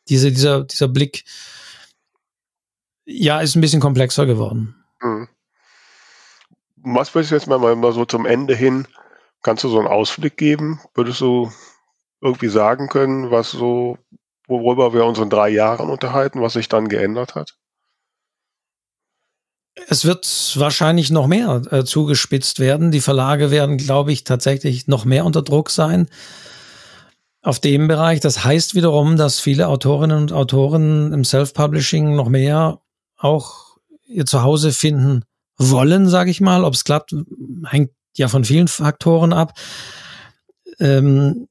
[0.10, 1.26] Diese, dieser, dieser Blick,
[3.06, 4.76] ja, ist ein bisschen komplexer geworden.
[5.00, 5.28] Hm.
[6.84, 8.88] Was würdest du jetzt mal, mal so zum Ende hin,
[9.42, 10.80] kannst du so einen Ausblick geben?
[10.94, 11.52] Würdest du
[12.22, 13.98] irgendwie sagen können, was so,
[14.48, 17.56] worüber wir uns in drei Jahren unterhalten, was sich dann geändert hat?
[19.88, 20.26] Es wird
[20.58, 22.92] wahrscheinlich noch mehr äh, zugespitzt werden.
[22.92, 26.10] Die Verlage werden, glaube ich, tatsächlich noch mehr unter Druck sein.
[27.42, 28.20] auf dem Bereich.
[28.20, 32.82] Das heißt wiederum, dass viele Autorinnen und Autoren im Self-Publishing noch mehr
[33.18, 35.24] auch ihr Zuhause finden
[35.58, 36.64] wollen, sage ich mal.
[36.64, 37.16] Ob es klappt,
[37.66, 39.54] hängt ja von vielen Faktoren ab.
[40.80, 41.48] Ähm,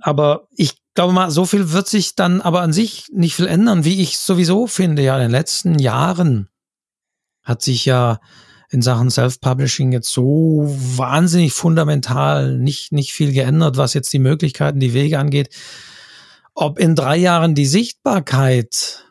[0.00, 3.84] aber ich glaube mal, so viel wird sich dann aber an sich nicht viel ändern,
[3.84, 5.02] wie ich sowieso finde.
[5.02, 6.48] Ja, in den letzten Jahren
[7.42, 8.20] hat sich ja
[8.70, 14.80] in Sachen Self-Publishing jetzt so wahnsinnig fundamental nicht, nicht viel geändert, was jetzt die Möglichkeiten,
[14.80, 15.54] die Wege angeht.
[16.54, 19.04] Ob in drei Jahren die Sichtbarkeit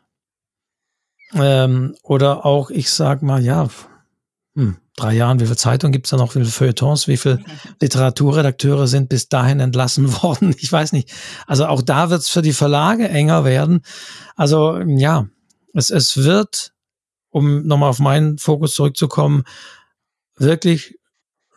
[1.34, 3.70] ähm, oder auch, ich sag mal, ja,
[4.56, 7.44] hm, drei Jahren, wie viel Zeitung gibt's da noch, wie viele Feuilletons, wie viele
[7.82, 10.56] Literaturredakteure sind bis dahin entlassen worden?
[10.58, 11.12] Ich weiß nicht.
[11.48, 13.82] Also auch da wird's für die Verlage enger werden.
[14.36, 15.28] Also ja,
[15.74, 16.74] es, es wird
[17.32, 19.44] um nochmal auf meinen Fokus zurückzukommen,
[20.36, 21.00] wirklich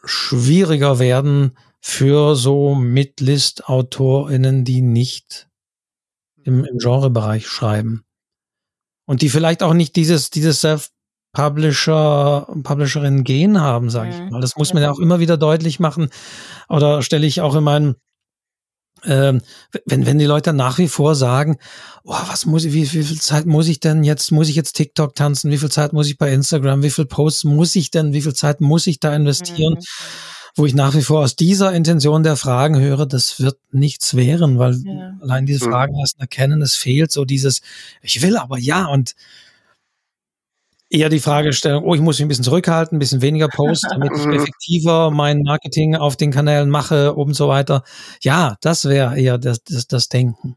[0.05, 5.49] schwieriger werden für so Midlist-AutorInnen, die nicht
[6.43, 8.05] im, im Genrebereich schreiben.
[9.07, 10.62] Und die vielleicht auch nicht dieses, dieses
[11.35, 14.30] Self-Publisher, Publisherin-Gen haben, sage ich mhm.
[14.30, 14.41] mal.
[14.41, 16.09] Das muss man ja auch immer wieder deutlich machen.
[16.68, 17.97] Oder stelle ich auch in meinen
[19.07, 19.43] ähm,
[19.85, 21.59] wenn, wenn die Leute nach wie vor sagen,
[22.05, 24.74] oh, was muss ich, wie, wie viel Zeit muss ich denn jetzt, muss ich jetzt
[24.74, 28.14] TikTok tanzen, wie viel Zeit muss ich bei Instagram, wie viel Posts muss ich denn,
[28.14, 29.74] wie viel Zeit muss ich da investieren?
[29.74, 29.85] Mhm.
[30.57, 34.59] Wo ich nach wie vor aus dieser Intention der Fragen höre, das wird nichts wären,
[34.59, 35.12] weil ja.
[35.20, 35.70] allein diese mhm.
[35.72, 37.61] Fragen erst erkennen, es fehlt so dieses,
[38.01, 39.16] ich will aber ja und
[40.95, 44.12] eher die Fragestellung, oh, ich muss mich ein bisschen zurückhalten, ein bisschen weniger posten, damit
[44.16, 47.82] ich effektiver mein Marketing auf den Kanälen mache und so weiter.
[48.22, 50.57] Ja, das wäre eher das, das, das Denken.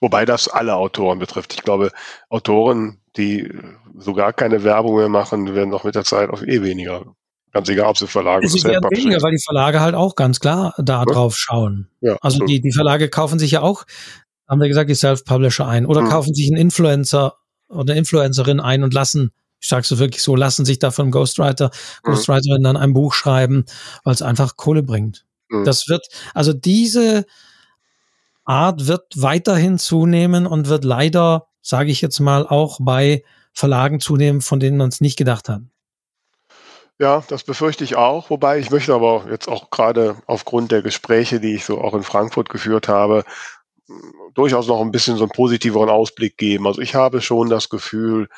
[0.00, 1.54] Wobei das alle Autoren betrifft.
[1.54, 1.92] Ich glaube,
[2.28, 3.52] Autoren, die
[3.96, 7.04] so gar keine Werbung mehr machen, werden auch mit der Zeit auch eh weniger.
[7.52, 10.74] Ganz egal, ob sie Verlage es werden weniger, weil die Verlage halt auch ganz klar
[10.78, 11.04] da ja.
[11.04, 11.88] drauf schauen.
[12.00, 13.84] Ja, also die, die Verlage kaufen sich ja auch,
[14.48, 16.08] haben wir gesagt, die Self-Publisher ein oder mhm.
[16.08, 17.34] kaufen sich einen Influencer
[17.68, 21.10] oder eine Influencerin ein und lassen ich sage es wirklich so, lassen sich da von
[21.10, 21.70] Ghostwriter,
[22.04, 22.10] mhm.
[22.10, 23.64] Ghostwriterin dann ein Buch schreiben,
[24.04, 25.26] weil es einfach Kohle bringt.
[25.48, 25.64] Mhm.
[25.64, 27.26] Das wird, also diese
[28.44, 34.40] Art wird weiterhin zunehmen und wird leider, sage ich jetzt mal, auch bei Verlagen zunehmen,
[34.40, 35.62] von denen man es nicht gedacht hat.
[36.98, 38.28] Ja, das befürchte ich auch.
[38.28, 42.02] Wobei ich möchte aber jetzt auch gerade aufgrund der Gespräche, die ich so auch in
[42.02, 43.24] Frankfurt geführt habe,
[44.34, 46.66] durchaus noch ein bisschen so einen positiveren Ausblick geben.
[46.66, 48.28] Also ich habe schon das Gefühl,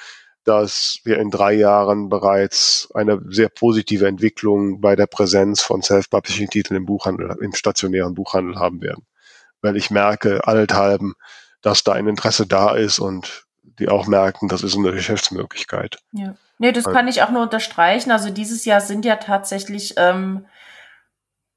[0.45, 6.77] dass wir in drei Jahren bereits eine sehr positive Entwicklung bei der Präsenz von Self-Publishing-Titeln
[6.77, 9.07] im Buchhandel, im stationären Buchhandel haben werden.
[9.61, 11.15] Weil ich merke allenthalben,
[11.61, 13.47] dass da ein Interesse da ist und
[13.79, 15.99] die auch merken, das ist eine Geschäftsmöglichkeit.
[16.13, 16.35] Ja.
[16.59, 18.13] Nee, das kann ich auch nur unterstreichen.
[18.13, 20.47] Also dieses Jahr sind ja tatsächlich ähm,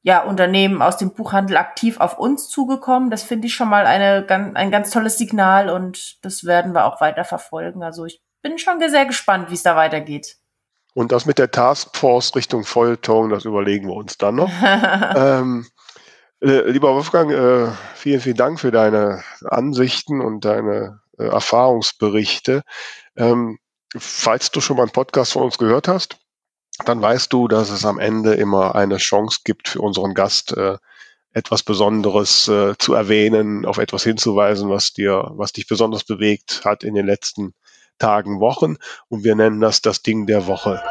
[0.01, 3.09] ja, Unternehmen aus dem Buchhandel aktiv auf uns zugekommen.
[3.09, 4.25] Das finde ich schon mal eine,
[4.55, 7.83] ein ganz tolles Signal und das werden wir auch weiter verfolgen.
[7.83, 10.37] Also ich bin schon sehr gespannt, wie es da weitergeht.
[10.93, 14.51] Und das mit der Taskforce Richtung Feuilleton, das überlegen wir uns dann noch.
[15.15, 15.65] ähm,
[16.41, 22.61] äh, lieber Wolfgang, äh, vielen, vielen Dank für deine Ansichten und deine äh, Erfahrungsberichte.
[23.17, 23.57] Ähm,
[23.97, 26.17] falls du schon mal einen Podcast von uns gehört hast,
[26.85, 30.77] dann weißt du, dass es am Ende immer eine Chance gibt für unseren Gast, äh,
[31.33, 36.83] etwas Besonderes äh, zu erwähnen, auf etwas hinzuweisen, was dir, was dich besonders bewegt hat
[36.83, 37.55] in den letzten
[37.99, 38.77] Tagen, Wochen
[39.09, 40.81] und wir nennen das das Ding der Woche.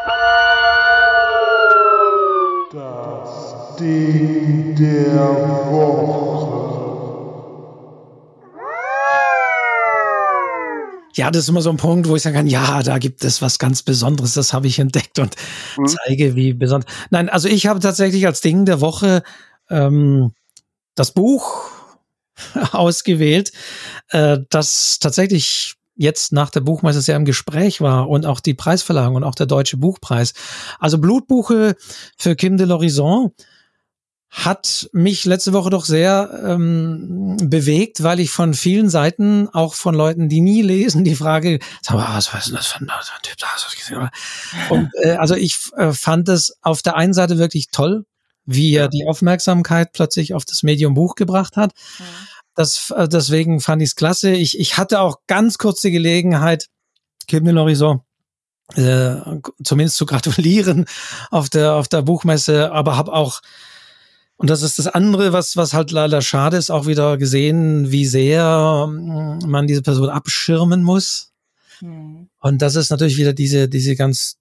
[2.73, 5.21] Das Ding der
[5.71, 6.25] Woche.
[11.17, 13.41] Ja, das ist immer so ein Punkt, wo ich sagen kann, ja, da gibt es
[13.41, 15.37] was ganz Besonderes, das habe ich entdeckt und
[15.77, 15.87] mhm.
[15.87, 16.93] zeige, wie besonders.
[17.11, 19.23] Nein, also ich habe tatsächlich als Ding der Woche
[19.71, 20.33] ähm,
[20.97, 21.71] das Buch
[22.73, 23.53] ausgewählt,
[24.09, 29.15] äh, das tatsächlich jetzt nach der Buchmesse sehr im Gespräch war und auch die Preisverleihung
[29.15, 30.35] und auch der Deutsche Buchpreis.
[30.79, 31.77] Also Blutbuche
[32.17, 33.31] für Kim de l'Horizon
[34.35, 39.95] hat mich letzte Woche doch sehr ähm, bewegt, weil ich von vielen Seiten, auch von
[39.95, 42.91] Leuten, die nie lesen, die Frage, sag mal, was, was ist das für ein,
[43.23, 43.37] Typ?
[43.39, 44.11] Da hast du gesehen,
[44.71, 48.07] Und äh, also ich äh, fand es auf der einen Seite wirklich toll,
[48.45, 51.73] wie er die Aufmerksamkeit plötzlich auf das Medium Buch gebracht hat.
[52.01, 52.05] Mhm.
[52.55, 54.31] Das, äh, deswegen fand ich es klasse.
[54.31, 56.69] Ich, ich hatte auch ganz kurze Gelegenheit,
[57.27, 58.01] Kim de l'Horizon
[58.75, 60.87] äh, zumindest zu gratulieren
[61.31, 63.41] auf der, auf der Buchmesse, aber habe auch
[64.37, 68.05] und das ist das andere, was, was halt leider schade ist, auch wieder gesehen, wie
[68.05, 71.33] sehr mm, man diese Person abschirmen muss.
[71.81, 72.29] Mhm.
[72.41, 74.39] Und das ist natürlich wieder diese, diese ganz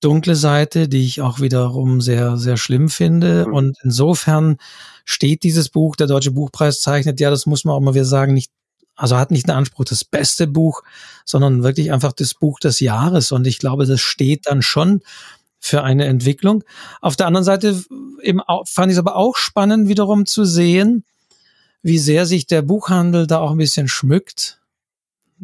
[0.00, 3.46] dunkle Seite, die ich auch wiederum sehr, sehr schlimm finde.
[3.46, 3.54] Mhm.
[3.54, 4.58] Und insofern
[5.04, 8.34] steht dieses Buch, der Deutsche Buchpreis zeichnet, ja, das muss man auch mal wieder sagen,
[8.34, 8.50] nicht,
[8.96, 10.82] also hat nicht den Anspruch, das beste Buch,
[11.24, 13.32] sondern wirklich einfach das Buch des Jahres.
[13.32, 15.00] Und ich glaube, das steht dann schon
[15.58, 16.62] für eine Entwicklung.
[17.00, 17.82] Auf der anderen Seite
[18.22, 21.04] eben auch, fand ich es aber auch spannend, wiederum zu sehen,
[21.82, 24.60] wie sehr sich der Buchhandel da auch ein bisschen schmückt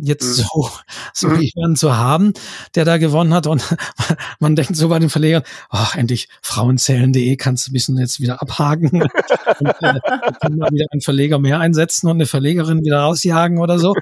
[0.03, 0.43] jetzt mhm.
[0.43, 0.71] so,
[1.15, 1.41] so mhm.
[1.41, 2.33] jemanden zu haben,
[2.75, 3.47] der da gewonnen hat.
[3.47, 3.77] Und
[4.41, 8.43] man denkt so bei den Verlegern, ach, endlich frauenzählen.de kannst du ein bisschen jetzt wieder
[8.43, 8.91] abhaken.
[9.61, 10.01] und, äh,
[10.41, 13.95] können wir wieder einen Verleger mehr einsetzen und eine Verlegerin wieder rausjagen oder so.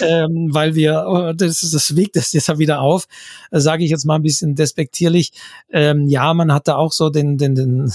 [0.00, 3.06] Ähm, weil wir, oh, das, das wiegt das jetzt wieder auf,
[3.50, 5.32] äh, sage ich jetzt mal ein bisschen despektierlich.
[5.70, 7.92] Ähm, ja, man hat da auch so den, den, den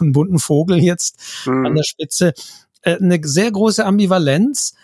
[0.00, 1.66] einen bunten Vogel jetzt mhm.
[1.66, 2.34] an der Spitze.
[2.82, 4.74] Äh, eine sehr große Ambivalenz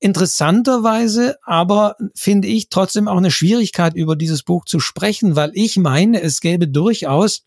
[0.00, 5.76] interessanterweise aber finde ich trotzdem auch eine Schwierigkeit, über dieses Buch zu sprechen, weil ich
[5.76, 7.42] meine, es gäbe durchaus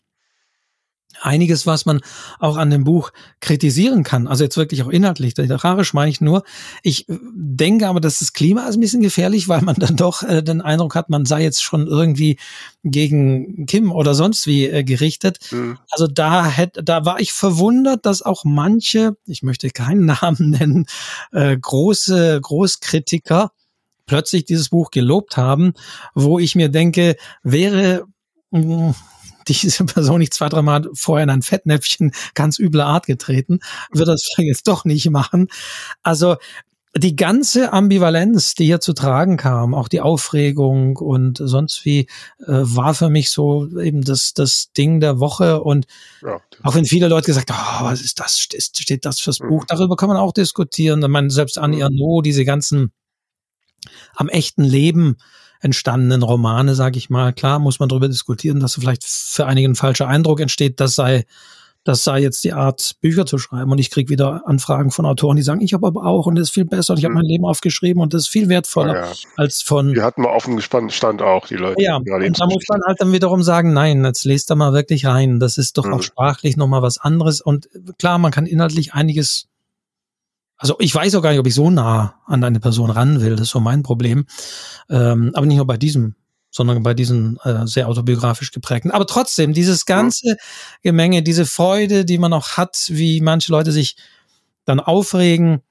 [1.20, 2.00] einiges, was man
[2.38, 4.26] auch an dem Buch kritisieren kann.
[4.26, 6.42] Also jetzt wirklich auch inhaltlich, literarisch meine ich nur.
[6.82, 10.22] Ich äh, denke aber, dass das Klima ist ein bisschen gefährlich, weil man dann doch
[10.22, 12.38] äh, den Eindruck hat, man sei jetzt schon irgendwie
[12.84, 15.38] gegen Kim oder sonst wie äh, gerichtet.
[15.50, 15.78] Mhm.
[15.90, 20.86] Also da hätte, da war ich verwundert, dass auch manche, ich möchte keinen Namen nennen,
[21.32, 23.52] äh, große Großkritiker
[24.06, 25.74] plötzlich dieses Buch gelobt haben,
[26.14, 28.04] wo ich mir denke, wäre
[28.52, 28.94] hm,
[29.48, 33.60] diese Person nicht zwei, dreimal vorher in ein Fettnäpfchen ganz übler Art getreten,
[33.92, 35.48] wird das jetzt doch nicht machen.
[36.02, 36.36] Also
[36.94, 42.00] die ganze Ambivalenz, die hier zu tragen kam, auch die Aufregung und sonst wie,
[42.40, 45.62] äh, war für mich so eben das, das Ding der Woche.
[45.62, 45.86] Und
[46.22, 46.38] ja.
[46.62, 49.48] auch wenn viele Leute gesagt haben, oh, was ist das, steht, steht das fürs mhm.
[49.48, 49.64] Buch?
[49.66, 51.02] Darüber kann man auch diskutieren.
[51.02, 51.84] Ich meine, selbst Annie mhm.
[51.84, 52.92] Arnaud, diese ganzen
[54.14, 55.16] am echten Leben
[55.62, 57.32] entstandenen Romane, sage ich mal.
[57.32, 61.24] Klar muss man darüber diskutieren, dass vielleicht für einigen ein falscher Eindruck entsteht, das sei
[61.84, 63.70] das sei jetzt die Art, Bücher zu schreiben.
[63.72, 66.48] Und ich kriege wieder Anfragen von Autoren, die sagen, ich habe aber auch und das
[66.48, 69.06] ist viel besser und ich habe mein Leben aufgeschrieben und das ist viel wertvoller ja,
[69.06, 69.12] ja.
[69.36, 69.92] als von.
[69.92, 71.82] Wir hatten mal offen gespannt Stand auch, die Leute.
[71.82, 75.06] Ja, und da muss man halt dann wiederum sagen, nein, jetzt lest da mal wirklich
[75.06, 75.40] rein.
[75.40, 75.94] Das ist doch mhm.
[75.94, 77.40] auch sprachlich nochmal was anderes.
[77.40, 79.48] Und klar, man kann inhaltlich einiges
[80.62, 83.32] also ich weiß auch gar nicht, ob ich so nah an eine Person ran will.
[83.32, 84.26] Das ist so mein Problem.
[84.88, 86.14] Ähm, aber nicht nur bei diesem,
[86.52, 88.92] sondern bei diesen äh, sehr autobiografisch geprägten.
[88.92, 90.36] Aber trotzdem, dieses ganze
[90.82, 93.96] Gemenge, diese Freude, die man auch hat, wie manche Leute sich
[94.64, 95.62] dann aufregen,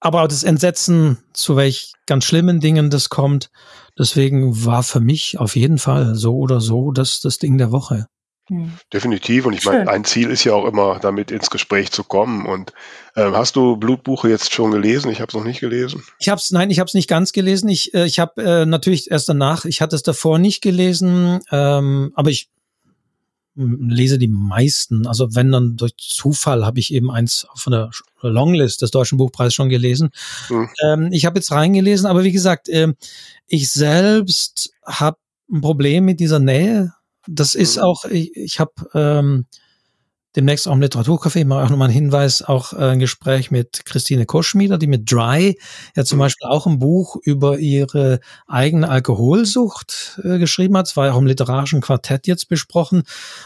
[0.00, 3.52] aber auch das Entsetzen, zu welch ganz schlimmen Dingen das kommt.
[3.96, 8.08] Deswegen war für mich auf jeden Fall so oder so das, das Ding der Woche.
[8.48, 8.72] Hm.
[8.92, 9.46] Definitiv.
[9.46, 12.46] Und ich meine, ein Ziel ist ja auch immer, damit ins Gespräch zu kommen.
[12.46, 12.72] Und
[13.16, 15.10] ähm, hast du Blutbuche jetzt schon gelesen?
[15.10, 16.04] Ich habe es noch nicht gelesen.
[16.20, 17.68] Ich habe es, nein, ich habe es nicht ganz gelesen.
[17.68, 22.12] Ich, äh, ich habe äh, natürlich erst danach, ich hatte es davor nicht gelesen, ähm,
[22.14, 22.48] aber ich
[23.56, 25.06] lese die meisten.
[25.06, 27.90] Also wenn dann durch Zufall habe ich eben eins von der
[28.20, 30.10] Longlist des Deutschen Buchpreises schon gelesen.
[30.48, 30.68] Hm.
[30.84, 32.92] Ähm, ich habe jetzt reingelesen, aber wie gesagt, äh,
[33.48, 35.18] ich selbst habe
[35.50, 36.92] ein Problem mit dieser Nähe
[37.28, 37.82] das ist mhm.
[37.82, 39.46] auch, ich, ich habe ähm,
[40.36, 44.26] demnächst auch im Literaturcafé mal auch nochmal einen Hinweis, auch äh, ein Gespräch mit Christine
[44.26, 45.58] Koschmieder, die mit Dry
[45.96, 46.20] ja zum mhm.
[46.20, 50.88] Beispiel auch ein Buch über ihre eigene Alkoholsucht äh, geschrieben hat.
[50.88, 53.02] Es war ja auch im literarischen Quartett jetzt besprochen.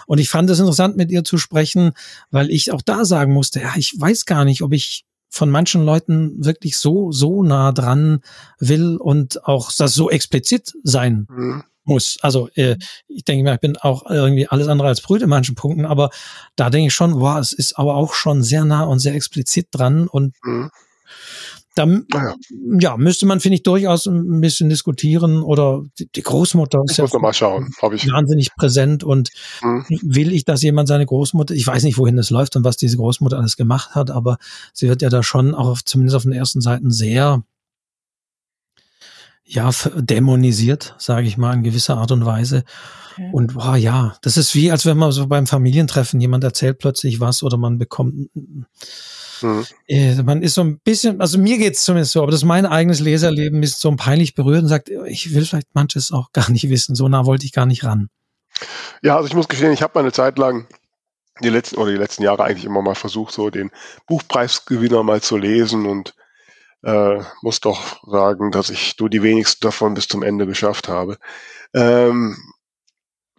[0.06, 1.92] Und ich fand es interessant, mit ihr zu sprechen,
[2.30, 5.84] weil ich auch da sagen musste, ja, ich weiß gar nicht, ob ich von manchen
[5.84, 8.20] Leuten wirklich so, so nah dran
[8.58, 12.18] will und auch das so explizit sein mhm muss.
[12.22, 12.76] Also äh,
[13.08, 16.10] ich denke mir, ich bin auch irgendwie alles andere als brüd in manchen Punkten, aber
[16.56, 19.68] da denke ich schon, wow, es ist aber auch schon sehr nah und sehr explizit
[19.70, 20.70] dran und mhm.
[21.74, 22.34] da ja.
[22.78, 22.96] ja.
[22.96, 27.70] müsste man, finde ich, durchaus ein bisschen diskutieren oder die, die Großmutter ist ja schauen,
[27.92, 28.10] ich.
[28.10, 29.30] wahnsinnig präsent und
[29.62, 29.84] mhm.
[30.02, 32.96] will ich, dass jemand seine Großmutter, ich weiß nicht, wohin das läuft und was diese
[32.96, 34.38] Großmutter alles gemacht hat, aber
[34.72, 37.42] sie wird ja da schon auch auf, zumindest auf den ersten Seiten sehr
[39.52, 42.62] ja, dämonisiert, sage ich mal, in gewisser Art und Weise.
[43.12, 43.30] Okay.
[43.32, 47.18] Und boah, ja, das ist wie, als wenn man so beim Familientreffen jemand erzählt plötzlich
[47.18, 48.30] was oder man bekommt.
[48.34, 48.66] Mhm.
[49.88, 52.64] Äh, man ist so ein bisschen, also mir geht's zumindest so, aber das ist mein
[52.64, 56.68] eigenes Leserleben, ist so peinlich berührt und sagt, ich will vielleicht manches auch gar nicht
[56.68, 56.94] wissen.
[56.94, 58.08] So nah wollte ich gar nicht ran.
[59.02, 60.68] Ja, also ich muss gestehen, ich habe meine Zeit lang
[61.42, 63.70] die letzten oder die letzten Jahre eigentlich immer mal versucht, so den
[64.06, 66.14] Buchpreisgewinner mal zu lesen und
[66.82, 71.18] äh, muss doch sagen, dass ich nur die wenigsten davon bis zum Ende geschafft habe.
[71.74, 72.36] Ähm,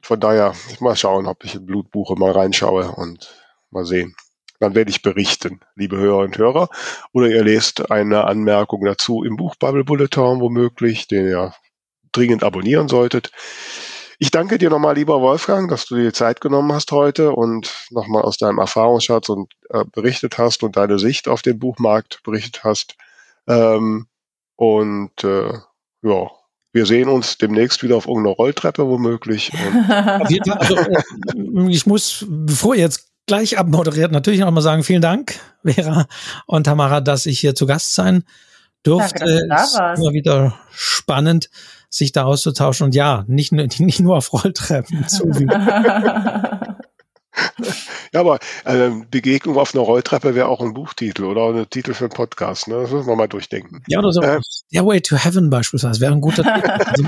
[0.02, 3.34] von daher, ich mal schauen, ob ich in Blutbuche mal reinschaue und
[3.70, 4.16] mal sehen.
[4.60, 6.70] Dann werde ich berichten, liebe Hörer und Hörer.
[7.14, 11.56] Oder ihr lest eine Anmerkung dazu im Buch Bubble Bulletin womöglich, den ihr
[12.12, 13.32] dringend abonnieren solltet.
[14.20, 18.22] Ich danke dir nochmal, lieber Wolfgang, dass du dir Zeit genommen hast heute und nochmal
[18.22, 22.98] aus deinem Erfahrungsschatz und äh, berichtet hast und deine Sicht auf den Buchmarkt berichtet hast.
[23.52, 24.08] Ähm,
[24.56, 25.54] und äh,
[26.04, 26.32] ja,
[26.74, 29.52] wir sehen uns demnächst wieder auf irgendeiner Rolltreppe womöglich.
[29.90, 31.02] also, äh,
[31.70, 36.08] ich muss, bevor ihr jetzt gleich abmoderiert, natürlich noch mal sagen, vielen Dank, Vera
[36.46, 38.24] und Tamara, dass ich hier zu Gast sein
[38.84, 39.20] durfte.
[39.20, 40.02] Danke, dass du da warst.
[40.02, 41.50] Immer wieder spannend,
[41.90, 42.86] sich da auszutauschen.
[42.86, 45.06] Und ja, nicht, nicht nur auf Rolltreppen.
[48.14, 52.06] Ja, aber äh, Begegnung auf einer Rolltreppe wäre auch ein Buchtitel oder ein Titel für
[52.06, 52.68] einen Podcast.
[52.68, 52.82] Ne?
[52.82, 53.84] Das müssen wir mal durchdenken.
[53.88, 54.22] Ja, oder so.
[54.22, 56.68] Äh, Stairway to Heaven beispielsweise wäre ein guter Titel.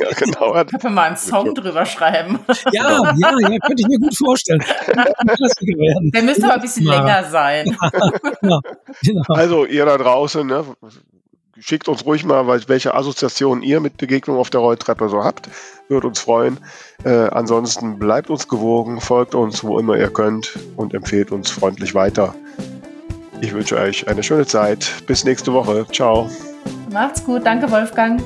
[0.00, 0.52] ja, genau.
[0.52, 2.40] Können wir mal einen Song drüber schreiben.
[2.72, 4.62] Ja, ja, ja, könnte ich mir gut vorstellen.
[6.12, 7.76] Der müsste aber ein bisschen länger sein.
[8.42, 8.60] Ja,
[9.02, 9.22] genau.
[9.28, 10.64] Also, ihr da draußen, ne,
[11.60, 15.48] schickt uns ruhig mal, welche Assoziationen ihr mit Begegnung auf der Rolltreppe so habt.
[15.88, 16.58] Würde uns freuen.
[17.04, 21.94] Äh, ansonsten bleibt uns gewogen, folgt uns, wo immer ihr könnt und empfehlt uns freundlich
[21.94, 22.34] weiter.
[23.40, 24.90] Ich wünsche euch eine schöne Zeit.
[25.06, 25.86] Bis nächste Woche.
[25.92, 26.28] Ciao.
[26.90, 27.46] Macht's gut.
[27.46, 28.20] Danke, Wolfgang.